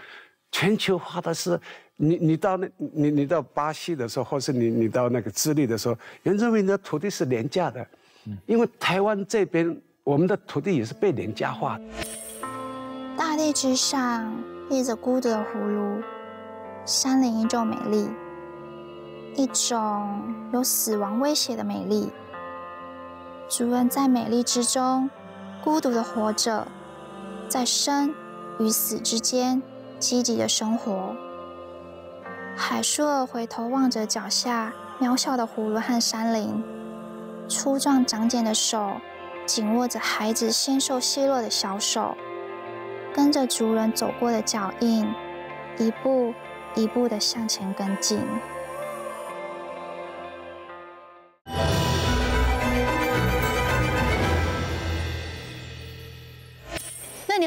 [0.52, 1.58] 全球化的是，
[1.96, 7.84] 你你到那，你你到巴西的时候，或是你你到那个智利的时候，原住民的土地是廉价的，
[8.46, 11.80] 因为台湾这边我们的土地也是被廉价化。
[13.16, 14.32] 大地之上
[14.68, 16.02] 立着孤独的葫芦，
[16.84, 18.08] 山林依旧美丽，
[19.36, 22.10] 一种有死亡威胁的美丽。
[23.48, 25.08] 主人在美丽之中
[25.64, 26.66] 孤独的活着，
[27.48, 28.14] 在生
[28.58, 29.62] 与死之间。
[30.02, 31.14] 积极的生活。
[32.56, 36.62] 海舒儿回头望着脚下渺小的葫芦和山林，
[37.48, 38.96] 粗壮长茧的手
[39.46, 42.16] 紧握着孩子纤瘦细弱的小手，
[43.14, 45.08] 跟着族人走过的脚印，
[45.78, 46.34] 一步
[46.74, 48.20] 一步的向前跟进。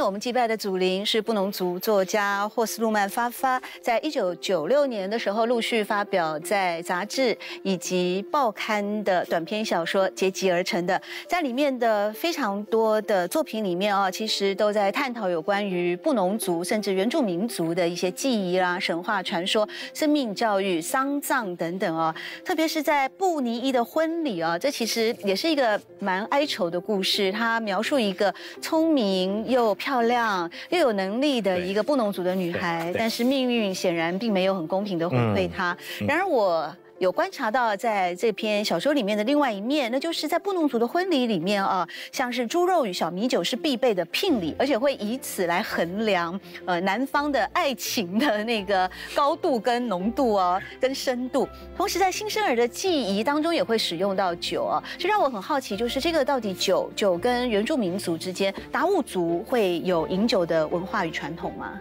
[0.06, 22.14] 我们祭拜的祖灵是布农族作家霍斯路曼发发，在一九九六年的时候陆续发表在杂志以及报刊的短篇小说结集而成的，在里面的非常多的作品里面啊，其实都在探讨有关于布农族甚至原住民族的一些记忆啦、神话传说、生命教育、丧葬等等哦。
[22.44, 27.32] 特别是在布尼伊的婚礼啊，这其实也是一个蛮哀愁的故事。
[27.32, 28.32] 它描述一个
[28.62, 35.78] 聪明又漂亮又有能力的一个布农族的女孩，但是命运显然并没有很公平的回馈她。
[36.08, 36.74] 然而我。
[37.00, 51.46] 有观察到，在这篇小说里面的另外一面，那就是在布农族的婚礼里面啊，像是猪肉与小米酒是必备的聘礼，而且会以此来衡量呃男方的爱情的那个高度跟浓度啊，跟深度。
[51.76, 61.78] 同时在新生儿的记忆当中也会使用到酒啊，这让我很好奇，就是这个到底酒酒跟原住民族之间达悟族会有饮酒的文化与传统吗？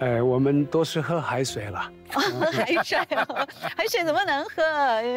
[0.00, 1.90] 呃，我们都是喝海水了。
[2.08, 2.98] 海水，
[3.76, 4.62] 海水怎么能喝？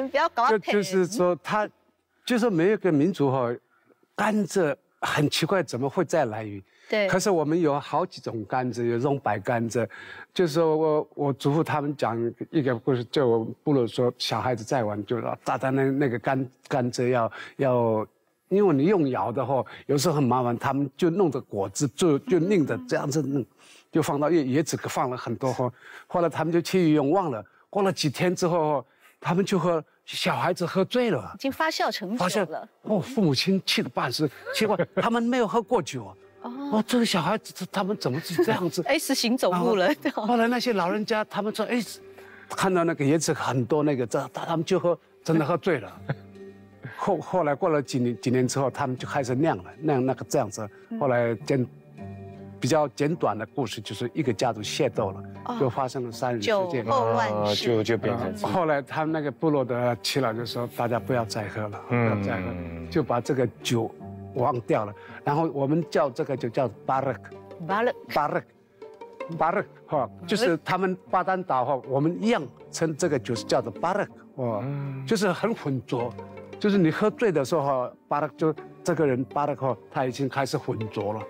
[0.10, 0.48] 不要搞。
[0.52, 1.68] 就就是说，他
[2.26, 3.54] 就是每一个民族哈，
[4.16, 6.64] 甘蔗很奇怪，怎么会再来鱼？
[6.90, 7.08] 对。
[7.08, 9.88] 可是我们有好几种甘蔗，有这种白甘蔗。
[10.34, 12.16] 就是说我我祖父他们讲
[12.52, 18.08] 一个故事，就部落说小孩子在玩，就说大家那那个甘甘蔗要要，
[18.50, 23.44] 因为你用摇的话，有时候很麻烦，他们就弄着果汁，就就拧着这样子弄。
[23.98, 25.74] 就放到椰椰子放了很多后，
[26.06, 27.44] 后来他们就去用忘了。
[27.68, 28.86] 过了几天之后，
[29.20, 32.70] 他们就和小孩子喝醉了，已经发酵成酒了。
[32.84, 36.16] 哦，父母亲气得半死，奇怪， 他们没有喝过酒。
[36.44, 38.84] 哦，这个小孩子他们怎么是这样子？
[38.86, 39.90] S 型走路了。
[40.14, 41.84] 后来那些老人家他们说，哎，
[42.50, 46.02] 看到那个椰子很多那个，这他们就喝，真的喝醉了。
[46.96, 50.70] 后后来过了几年几年之后，他们就开始酿了，酿那个这样子。
[51.00, 51.68] 后来见。
[52.60, 55.24] 比较简短的故事就是一个家族械斗了，
[55.60, 56.86] 就发生了杀人事件，
[57.56, 58.52] 就就变成。
[58.52, 62.48] 后来他们那个部落的耆老就说：“大家不要再喝了，不要再喝，
[62.90, 63.90] 就把这个酒
[64.36, 64.94] 忘掉了。”
[65.24, 67.36] 然后我们叫这个就叫巴勒克，
[67.68, 68.44] 巴勒，巴勒，
[69.38, 72.42] 巴勒，哈，就是他们巴丹岛哈，我们一样
[72.72, 74.64] 称这个酒是叫做巴勒，哦，
[75.06, 76.12] 就是很浑浊，
[76.60, 78.54] 就是你喝醉的时候，巴勒就
[78.84, 81.22] 这个人巴勒克他已经开始浑浊了。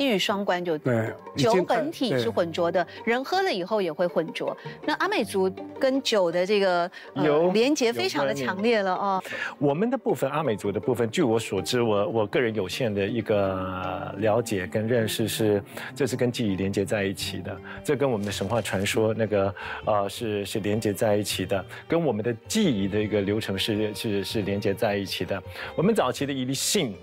[0.00, 4.56] 一语双关就对，酒本体是浑浊的，人喝了以后也会浑浊。
[4.86, 9.22] 那阿美族跟酒的这个有连接非常的强烈了哦。
[9.58, 15.62] 我们的部分阿美族的部分，据我所知，我我个人有限的一个了解跟认识是，
[15.94, 25.42] 这是跟记忆连接在一起的，这跟我们的神话传说那个呃是是连接在一起的，跟我们的记忆的一个流程是是是连接在一起的。
[25.76, 26.94] 我们早期的一粒性。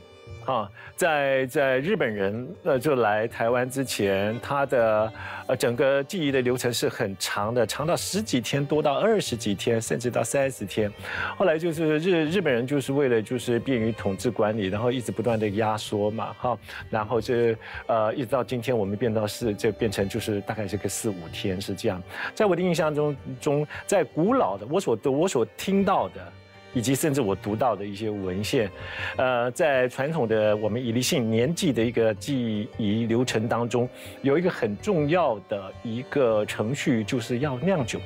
[0.45, 5.11] 啊，在在日本人呃就来台湾之前，他的
[5.45, 10.89] 呃整个记忆的流程是很长的，长到十几天，多到二十几天，甚至到三十天。
[11.35, 16.57] 后来就是日日本人就是为了就是便于统治管理，然后一直不断的压缩嘛，哈，
[16.89, 17.53] 然后这
[17.85, 22.01] 呃一直到今天我们变到是就变成就是大概是个四五天是这样。
[22.33, 26.31] 在我的印象中中，在古老的我所我所听到的。
[26.77, 28.69] 以及甚至我读到的一些文献，
[29.17, 33.89] 呃，在传统的我们以立性年纪的一个记忆流程当中，
[34.21, 37.99] 有一个很重要的一个程序，就是要酿酒。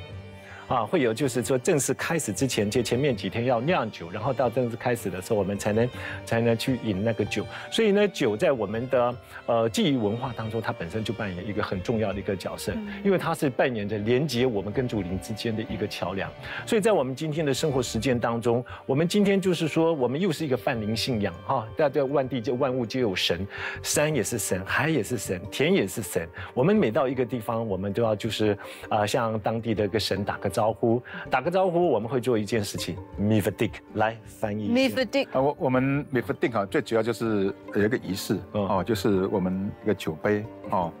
[0.72, 5.86] 啊，会有就是说正式开始之前，就前面几天要酿酒，然后到正式开始的时候，我们才能
[6.24, 7.44] 才能去饮那个酒。
[7.70, 9.14] 所以呢，酒在我们的
[9.44, 12.72] 呃记忆文化当中，它本身就扮演一个很重要的一个角色，
[13.04, 16.32] 因为它是扮演着连接我们跟祖灵之间的一个桥梁。
[16.64, 23.46] 所以在我们今天的生活实践当中，我们今天就是说，我们又是一个泛灵信仰哈，大家万地就万物皆有神，
[23.82, 26.26] 山也是神，海也是神，田也是神。
[26.54, 28.56] 我们每到一个地方，我们都要就是
[28.88, 30.61] 啊，向当地的一个神打个招。
[30.62, 32.96] 招呼，打个招呼，我们会做一件事情。
[33.18, 34.68] m i f d i k 来翻译。
[34.68, 40.92] m i f d i k 啊，我我们 m i f d i k 啊，最主要就是有一个仪式哦，就是我们一个酒杯哦，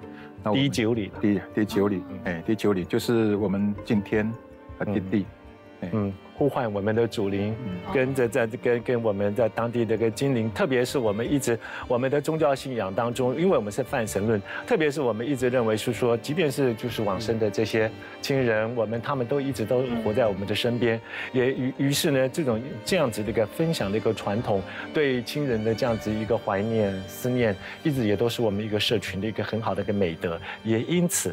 [0.52, 4.28] 滴酒礼，滴滴酒礼，哎，滴酒礼就是我们敬天
[4.78, 5.41] 和敬地，嗯。
[6.34, 7.54] 呼唤我们的祖灵，
[7.94, 11.56] 跟着在跟跟我们在当地的个精灵，特别是我们一直
[11.86, 17.88] 我们的宗教信仰当中，因为我们是泛神论，特别是我们一直认为是说，即便是就是往生的这些
[18.20, 21.00] 亲人，我们他们都一直都活在我们的身边，
[21.32, 24.60] 也于于是呢，这种这样子的一个分享的一个传统，
[24.92, 27.54] 对亲人的这样子一个怀念思念，
[27.84, 31.32] 一直也都是我们一个社群的一个很好的一个美德，也因此。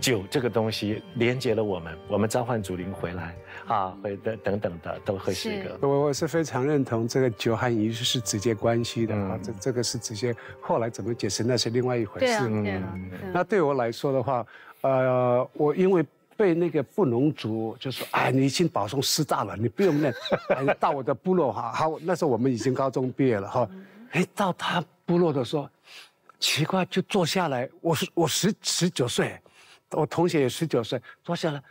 [0.00, 3.36] 酒这个东西连接了我们，我们召唤祖灵回来
[3.66, 5.78] 啊，会等等等的都会是一个。
[5.82, 12.48] 我我是非常认同这个酒和仪式是直接关系的啊，嗯这这个是直接，后来怎么解释那是另外一回事。
[12.48, 12.98] 对啊，
[13.32, 14.46] 那对我来说的话，
[14.80, 16.04] 呃，我因为
[16.36, 20.12] 被那个布农族就说，哎，你已经保送师大了，你不用那，
[20.56, 23.68] 哎，到我的部落哈，好，那时候我们已经高中毕业了哈，
[24.10, 25.68] 哎，到他部落的时候，
[26.40, 29.38] 奇怪，就坐下来，我是我十十九岁，
[29.90, 31.62] 我同学也十九岁，坐下来。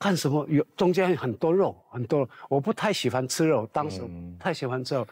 [0.00, 0.46] 干什么？
[0.48, 2.26] 有中间很多肉，很多。
[2.48, 4.00] 我不太喜欢吃肉，当时
[4.38, 5.06] 太喜欢吃肉，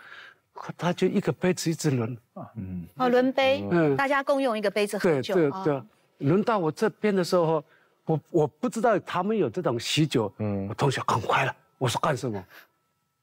[0.79, 2.17] 他就一个杯子一直轮，
[2.57, 5.35] 嗯哦，轮杯，嗯大家共用一个杯子喝对酒。
[5.35, 5.83] 对对对，
[6.27, 7.63] 轮到我这边的时候，
[8.07, 12.43] 我我不知道他们有这种喜酒，嗯，我同学赶快了，我说干什么？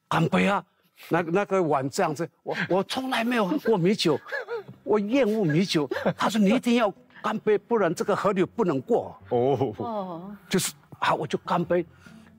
[0.08, 0.64] 干杯啊！
[1.10, 4.20] 那那个碗这样子，我我从来没有喝过米酒，
[4.84, 5.90] 我厌恶米酒。
[6.16, 6.94] 他说你一定要
[7.24, 9.20] 干杯，不然这个河流不能过。
[9.30, 10.72] 哦，哦，就是
[11.06, 11.86] 好，我就干杯，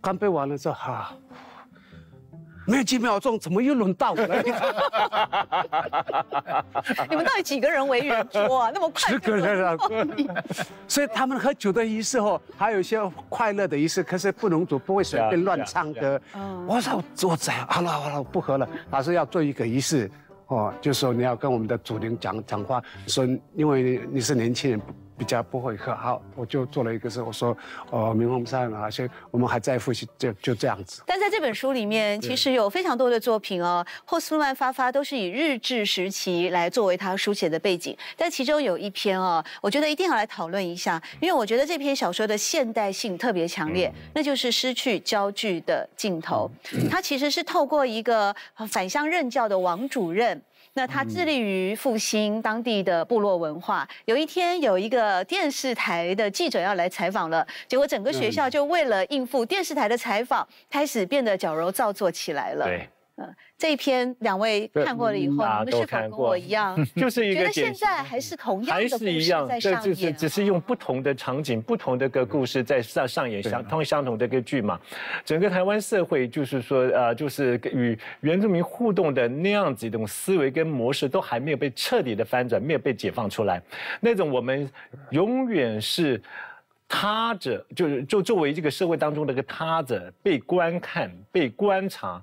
[0.03, 1.13] 干杯完了之后，哈、
[2.67, 4.43] 没有几秒钟，怎么又轮到我了？
[7.09, 8.71] 你们到底几个人围圆桌啊？
[8.75, 9.13] 那么快？
[9.13, 9.77] 十个人啊，
[10.89, 16.21] 所以他们喝酒的仪式哦，还有一些快乐的仪式，可是不能主不会随便乱唱歌。
[16.67, 17.65] 我说我我怎样？
[17.71, 18.69] 好了好了，我不喝了。
[18.91, 20.11] 他是要做一个仪式，
[20.49, 24.81] 哦，就说你要跟我们的主灵讲讲话，说因为你你是年轻人。
[25.17, 27.57] 比较不会喝，好，我就做了一个事，我说，
[27.91, 31.03] 哦，明红山啊，先我们还在复习，就就这样子。
[31.07, 37.97] 但在这本书里面，其实有非常多的作品哦，霍斯曼发发都是以日治时期来作为他书写的背景。
[38.17, 46.51] 但其中有一篇哦，我觉得一定要来讨论一下，因为我觉得这篇小说的现代性特别强烈，那就是失去焦距的镜头。
[46.91, 48.35] 它其实是透过一个
[48.69, 50.41] 返乡任教的王主任。
[50.77, 53.89] 那他致力于复兴当地的部落文化。
[54.05, 62.67] 有一天，有一个电视台的记者要来采访了，结果整个学校就为了应付电视台的采访，开始变得矫揉造作起来了。
[62.67, 62.87] 对，
[63.19, 69.83] 嗯，这一篇两位看过了以后，啊你们是否跟我一样， 就是一觉得现在还是同样还的故是一样，事在上演？
[69.83, 74.79] 就是只是用不同的场景、不同的个故事在上上演相同相同的一个剧嘛。
[75.25, 83.63] 整个台湾社会就是说，呃，就是与原住民互动的那样子一种思维跟模式，都还没有被彻底的翻转，没有被解放出来。
[83.99, 84.71] 那种我们
[85.11, 86.21] 永远是。
[86.89, 92.23] 他者就是就作为这个社会当中的一个他者，被观看、被观察，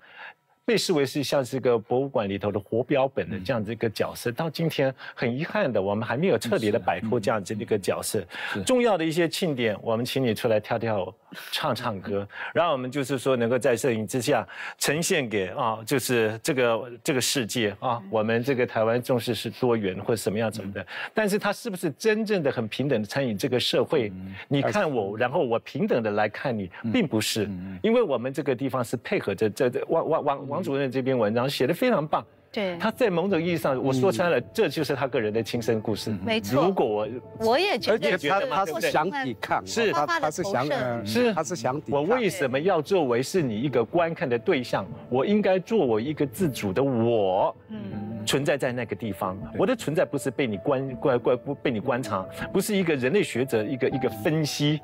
[0.65, 4.31] 被视为是像是个博物馆里头的活标本的这样子一个角色。
[4.31, 8.23] 到今天很遗憾的，我们还没有彻底的摆脱这样子的一个角色。
[8.65, 11.13] 重要的一些庆典，我们请你出来跳跳、
[11.51, 24.11] 唱唱歌，然后我们就是说能够在摄影之下呈现给啊，就是这个这个世界啊，我们这个台湾重视是多元或者什么样怎么的，但是他是不是真正的很平等的参与这个社会？
[24.47, 27.49] 你看我，然后我平等的来看你，并不是，
[27.81, 32.25] 因为我们这个地方是配合着这这王王王王主任这篇文章写的非常棒。
[32.53, 36.15] 对，他在某种意义上，我说穿了，这就是他个人的亲身故事。
[36.23, 37.07] 没错如果我
[37.39, 42.15] 我也觉得而得且他他是想抵抗，是他他是想呃是他是想抵抗我。
[42.15, 44.85] 为什么要作为是你一个观看的对象？
[45.09, 49.35] 我应该作为一个自主的我，嗯，存在在那个地方。
[49.57, 52.23] 我的存在不是被你观观观不被你观察，
[52.53, 54.79] 不是一个人类学者一个一个分析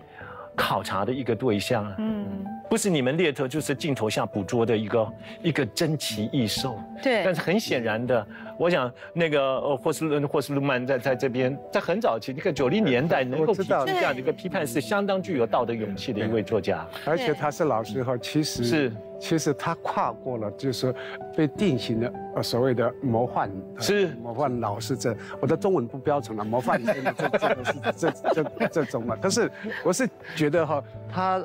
[0.56, 1.96] 考察的一个对象啊。
[2.00, 2.26] 嗯，
[2.70, 6.80] 不是你们猎头，就是镜头下捕捉的一个一个珍奇异兽。
[7.02, 8.26] 对但是很显然的，
[8.58, 16.88] 我想那个呃霍斯伦霍斯鲁曼在在这边，在很早期，你看九零年代能够提出我知道这样的一个批判，是相当具有道德勇气的一位作家。
[17.06, 20.94] 而且他是老师哈，其实是其实他跨过了，就是说
[21.36, 29.16] 被定型的呃所谓的模范呃是魔幻老师这，我的中文不标准了，模范生的这这这这这种嘛。
[29.16, 29.50] 可是
[29.84, 31.44] 我是觉得哈，他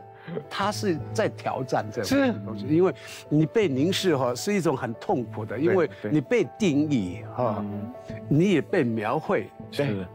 [0.49, 2.95] 他是在挑战这是种东西，因为
[3.29, 7.64] 你被凝视哈是一种很痛苦的，因为你被定义哈，
[8.29, 9.49] 你也被描绘。
[9.70, 10.07] 是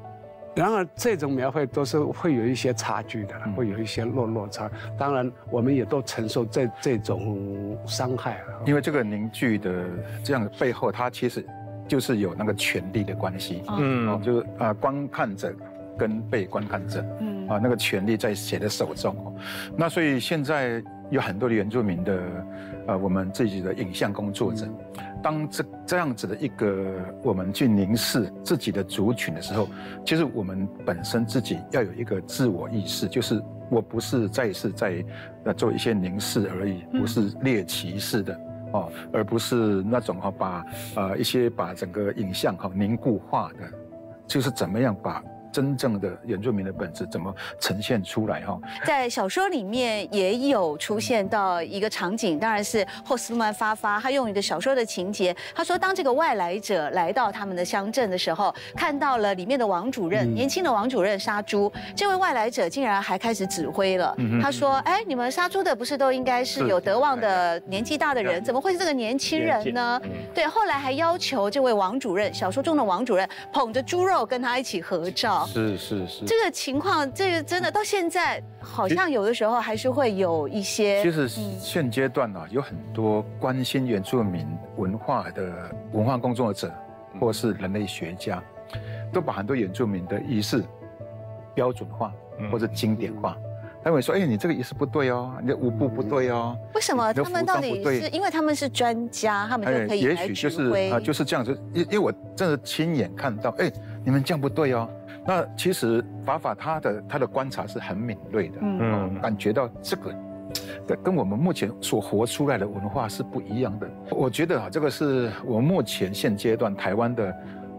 [0.56, 4.70] 然而，这种描绘都是会有一些差距的，会有一些落落差。
[4.98, 8.60] 当然，我们也都承受这这种伤害啊。
[8.66, 9.86] 因为这个凝聚的
[10.22, 11.46] 这样的背后，它其实
[11.88, 15.54] 就是有那个权力的关系，嗯哦，就是啊，观看者
[15.98, 19.34] 跟被观看者，嗯啊，那个权力在谁的手中哦？
[19.76, 22.22] 那所以现在有很多的原住民的，
[22.88, 24.68] 呃，我们自己的影像工作者，
[25.22, 26.94] 当这这样子的一个
[27.24, 29.68] 我们去凝视自己的族群的时候，
[30.06, 35.04] 其实我们本身自己要有一个自我意识，就是我不是再是在
[35.46, 38.40] 呃做一些凝视而已，不是猎奇式的。
[38.72, 43.68] 哦，而不是那种哈、把呃一些把整个影像哈、凝固化的，
[44.28, 48.60] 就是怎么样把真正的原住民的本质怎么呈现出来哈。
[48.86, 64.16] 在小说里面也有出现到一个场景，当然是霍斯曼发发，他用一个小说的情节，他说当这个外来者来到他们的乡镇的时候，看到了里面的王主任，年轻的王主任杀猪，这位外来者竟然还开始指挥了。
[64.42, 70.00] 他说：“哎，你们杀猪的不是都应该是有德望的年纪大的人，怎么会是这个年轻人呢？”
[70.34, 75.39] 对，后来还要求这位王主任，小说中的王主任捧着猪肉跟他一起合照。
[75.48, 81.02] 是是是，这个情况，这个真的到现在好像有的时候还是会有一些。
[81.04, 86.72] 其实现阶段呢，有很多关心原住民文化的文化工作者，
[87.20, 88.42] 或是人类学家，
[89.12, 90.64] 都把很多原住民的仪式
[91.54, 92.14] 标准化
[92.52, 93.38] 或者经典化。
[93.82, 97.14] 他会说：“哎，你这个仪式不对哦，你的舞步不对哦。”为什么？
[97.14, 101.58] 他们到底是因为他们是专家，他们就可以也许就是啊，就是这样子。
[101.74, 103.72] 因因为我真的亲眼看到，哎，
[104.04, 104.90] 你们这样不对哦。
[105.30, 110.16] 那其实法法他的他的观察是很敏锐的，嗯，感觉到这个，
[111.04, 113.88] 跟我们目前所活出来的文化是不一样的。
[114.10, 117.32] 我觉得啊，这个是我们目前现阶段台湾的，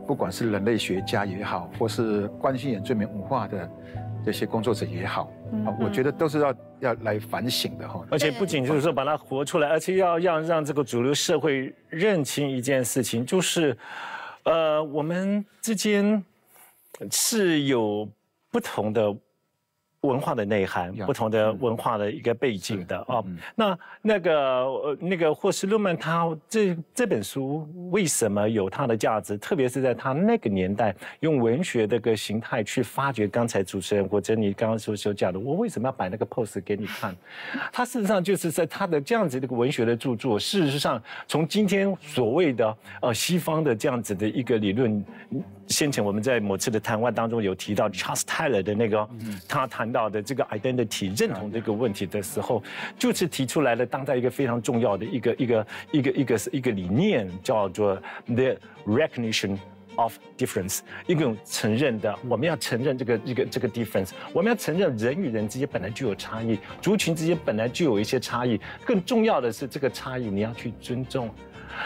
[0.06, 3.68] 不管是人类学家也好，或是关心原住民文化的
[4.24, 5.32] 这些工作者也好，
[5.66, 8.00] 啊，我觉得都是要要来反省的哈。
[8.12, 13.76] 而且不仅就是说把它活出来，而且要让让这个主流社会认清一件事情，就是，
[14.44, 16.24] 呃，我们之间。
[17.10, 18.08] 是有
[18.50, 19.16] 不同的。
[20.02, 23.22] 文化的内涵，不同的文化的一个背景的哦。
[23.54, 29.36] 那那个呃那个霍斯勒曼他这这本书为什么有它的价值？
[29.36, 33.28] 特别是在他那个年代，用文学的个形态去发掘。
[33.28, 37.14] 刚才主持人或者你刚刚所所讲的，我为什么要摆那个 pose 给你看？
[37.70, 40.38] 他事实上就是在他的这样子的一个文学的著作。
[40.38, 45.04] 事实上，从今天所谓的呃西方的这样子的一个理论，
[45.66, 49.06] 先前我们在某次的谈话当中有提到 Charles Taylor 的那个，
[49.46, 49.89] 他谈。
[49.92, 52.62] 到的这个 identity 认同这个问题的时候，
[52.98, 59.56] 就是提出来了当代一个非常重要的一个一个一个一个一个理念，叫做 the recognition
[59.96, 71.28] of difference，一种承认的，我们要承认这个一个这个 difference，我们要承认人与人之间本来就有差异，族群之间本来就有一些差异，更重要的是这个差异你要去尊重。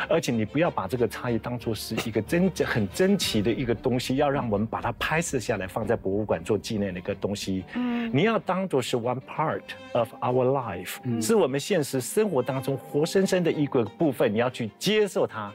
[0.08, 7.64] 而且你不要把这个差异当做是一个真很珍奇的一个东西，要让我们把它拍摄下来放在博物馆做纪念的一个东西。
[7.74, 9.62] 嗯，你要当做是 one part
[9.92, 15.52] of our life，是我们现实生活当中活生生的一个部分，你要去接受它，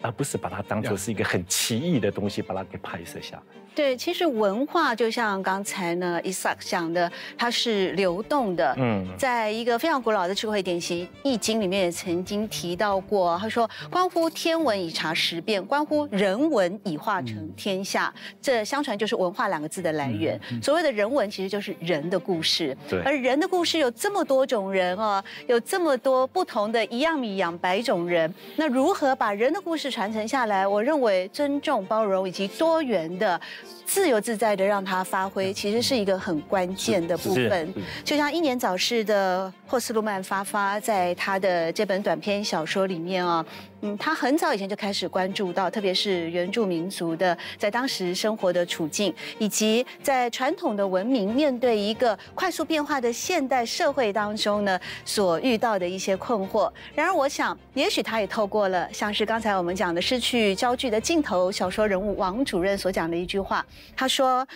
[0.00, 3.42] 而不是把它当做是一个很奇异的东西，把它给拍摄下来。
[3.74, 8.74] 对，其实文化就像刚才呢，Isaac 讲的，它是流动的。
[8.76, 18.12] 嗯，在一个非常古老的智慧典籍《易经》里面也曾经提到过，他说：“关乎天文以察时变，关乎人文以化成天下。”
[18.42, 20.38] 这相传就是文化两个字的来源。
[20.62, 22.76] 所谓的人文，其实就是人的故事。
[22.88, 28.32] 对，而人的故事有这么多种人哦，有这么多不同的一样米养百种人。
[28.56, 30.66] 那如何把人的故事传承下来？
[30.66, 33.40] 我认为尊重、包容以及多元的。
[33.84, 37.74] 自由自在的让他发挥，其实是一个很关键的部分。
[38.04, 43.44] 就像英年早逝的霍斯路曼发发，在他的这本短篇小说里面啊。
[43.84, 56.70] 嗯，他很早以前就开始关注到，特别是原住民族的在当时生活的处境，以及在传统的文明面对一个快速变化的现代社会当中呢，所遇到的一些困惑。
[56.94, 63.66] 然而，我想，也许他也透过了像是刚才我们讲的失去焦距的镜头，小说人物王主任所讲的一句话，
[63.96, 64.46] 他说。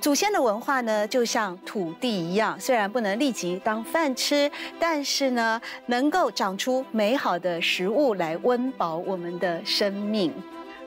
[0.00, 10.32] 祖先的文化呢，就像土地一样，虽然不能立即当饭吃，但是呢，能够长出美好的食物来温饱我们的生命。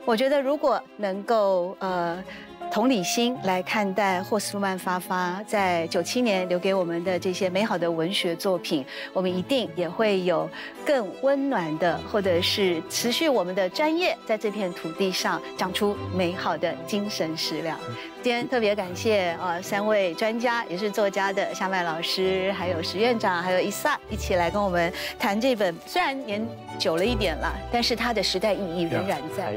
[0.04, 2.24] 我觉得，如果能够呃。
[2.72, 8.84] 同理心来看待霍斯曼发发在九七年留给我们的这些美好的文学作品，
[9.14, 10.50] 我们一定也会有
[10.84, 17.78] 更温暖的，或者是持续我们的专业在这片土地上长出美好的精神食粮。
[18.24, 26.44] 今天特别感谢啊三位专家，也是作家的夏麦老师，还有石院长，还有伊萨一起来跟我们谈这本虽然年
[26.80, 29.54] 久了一点了，但是它的时代意义仍然在。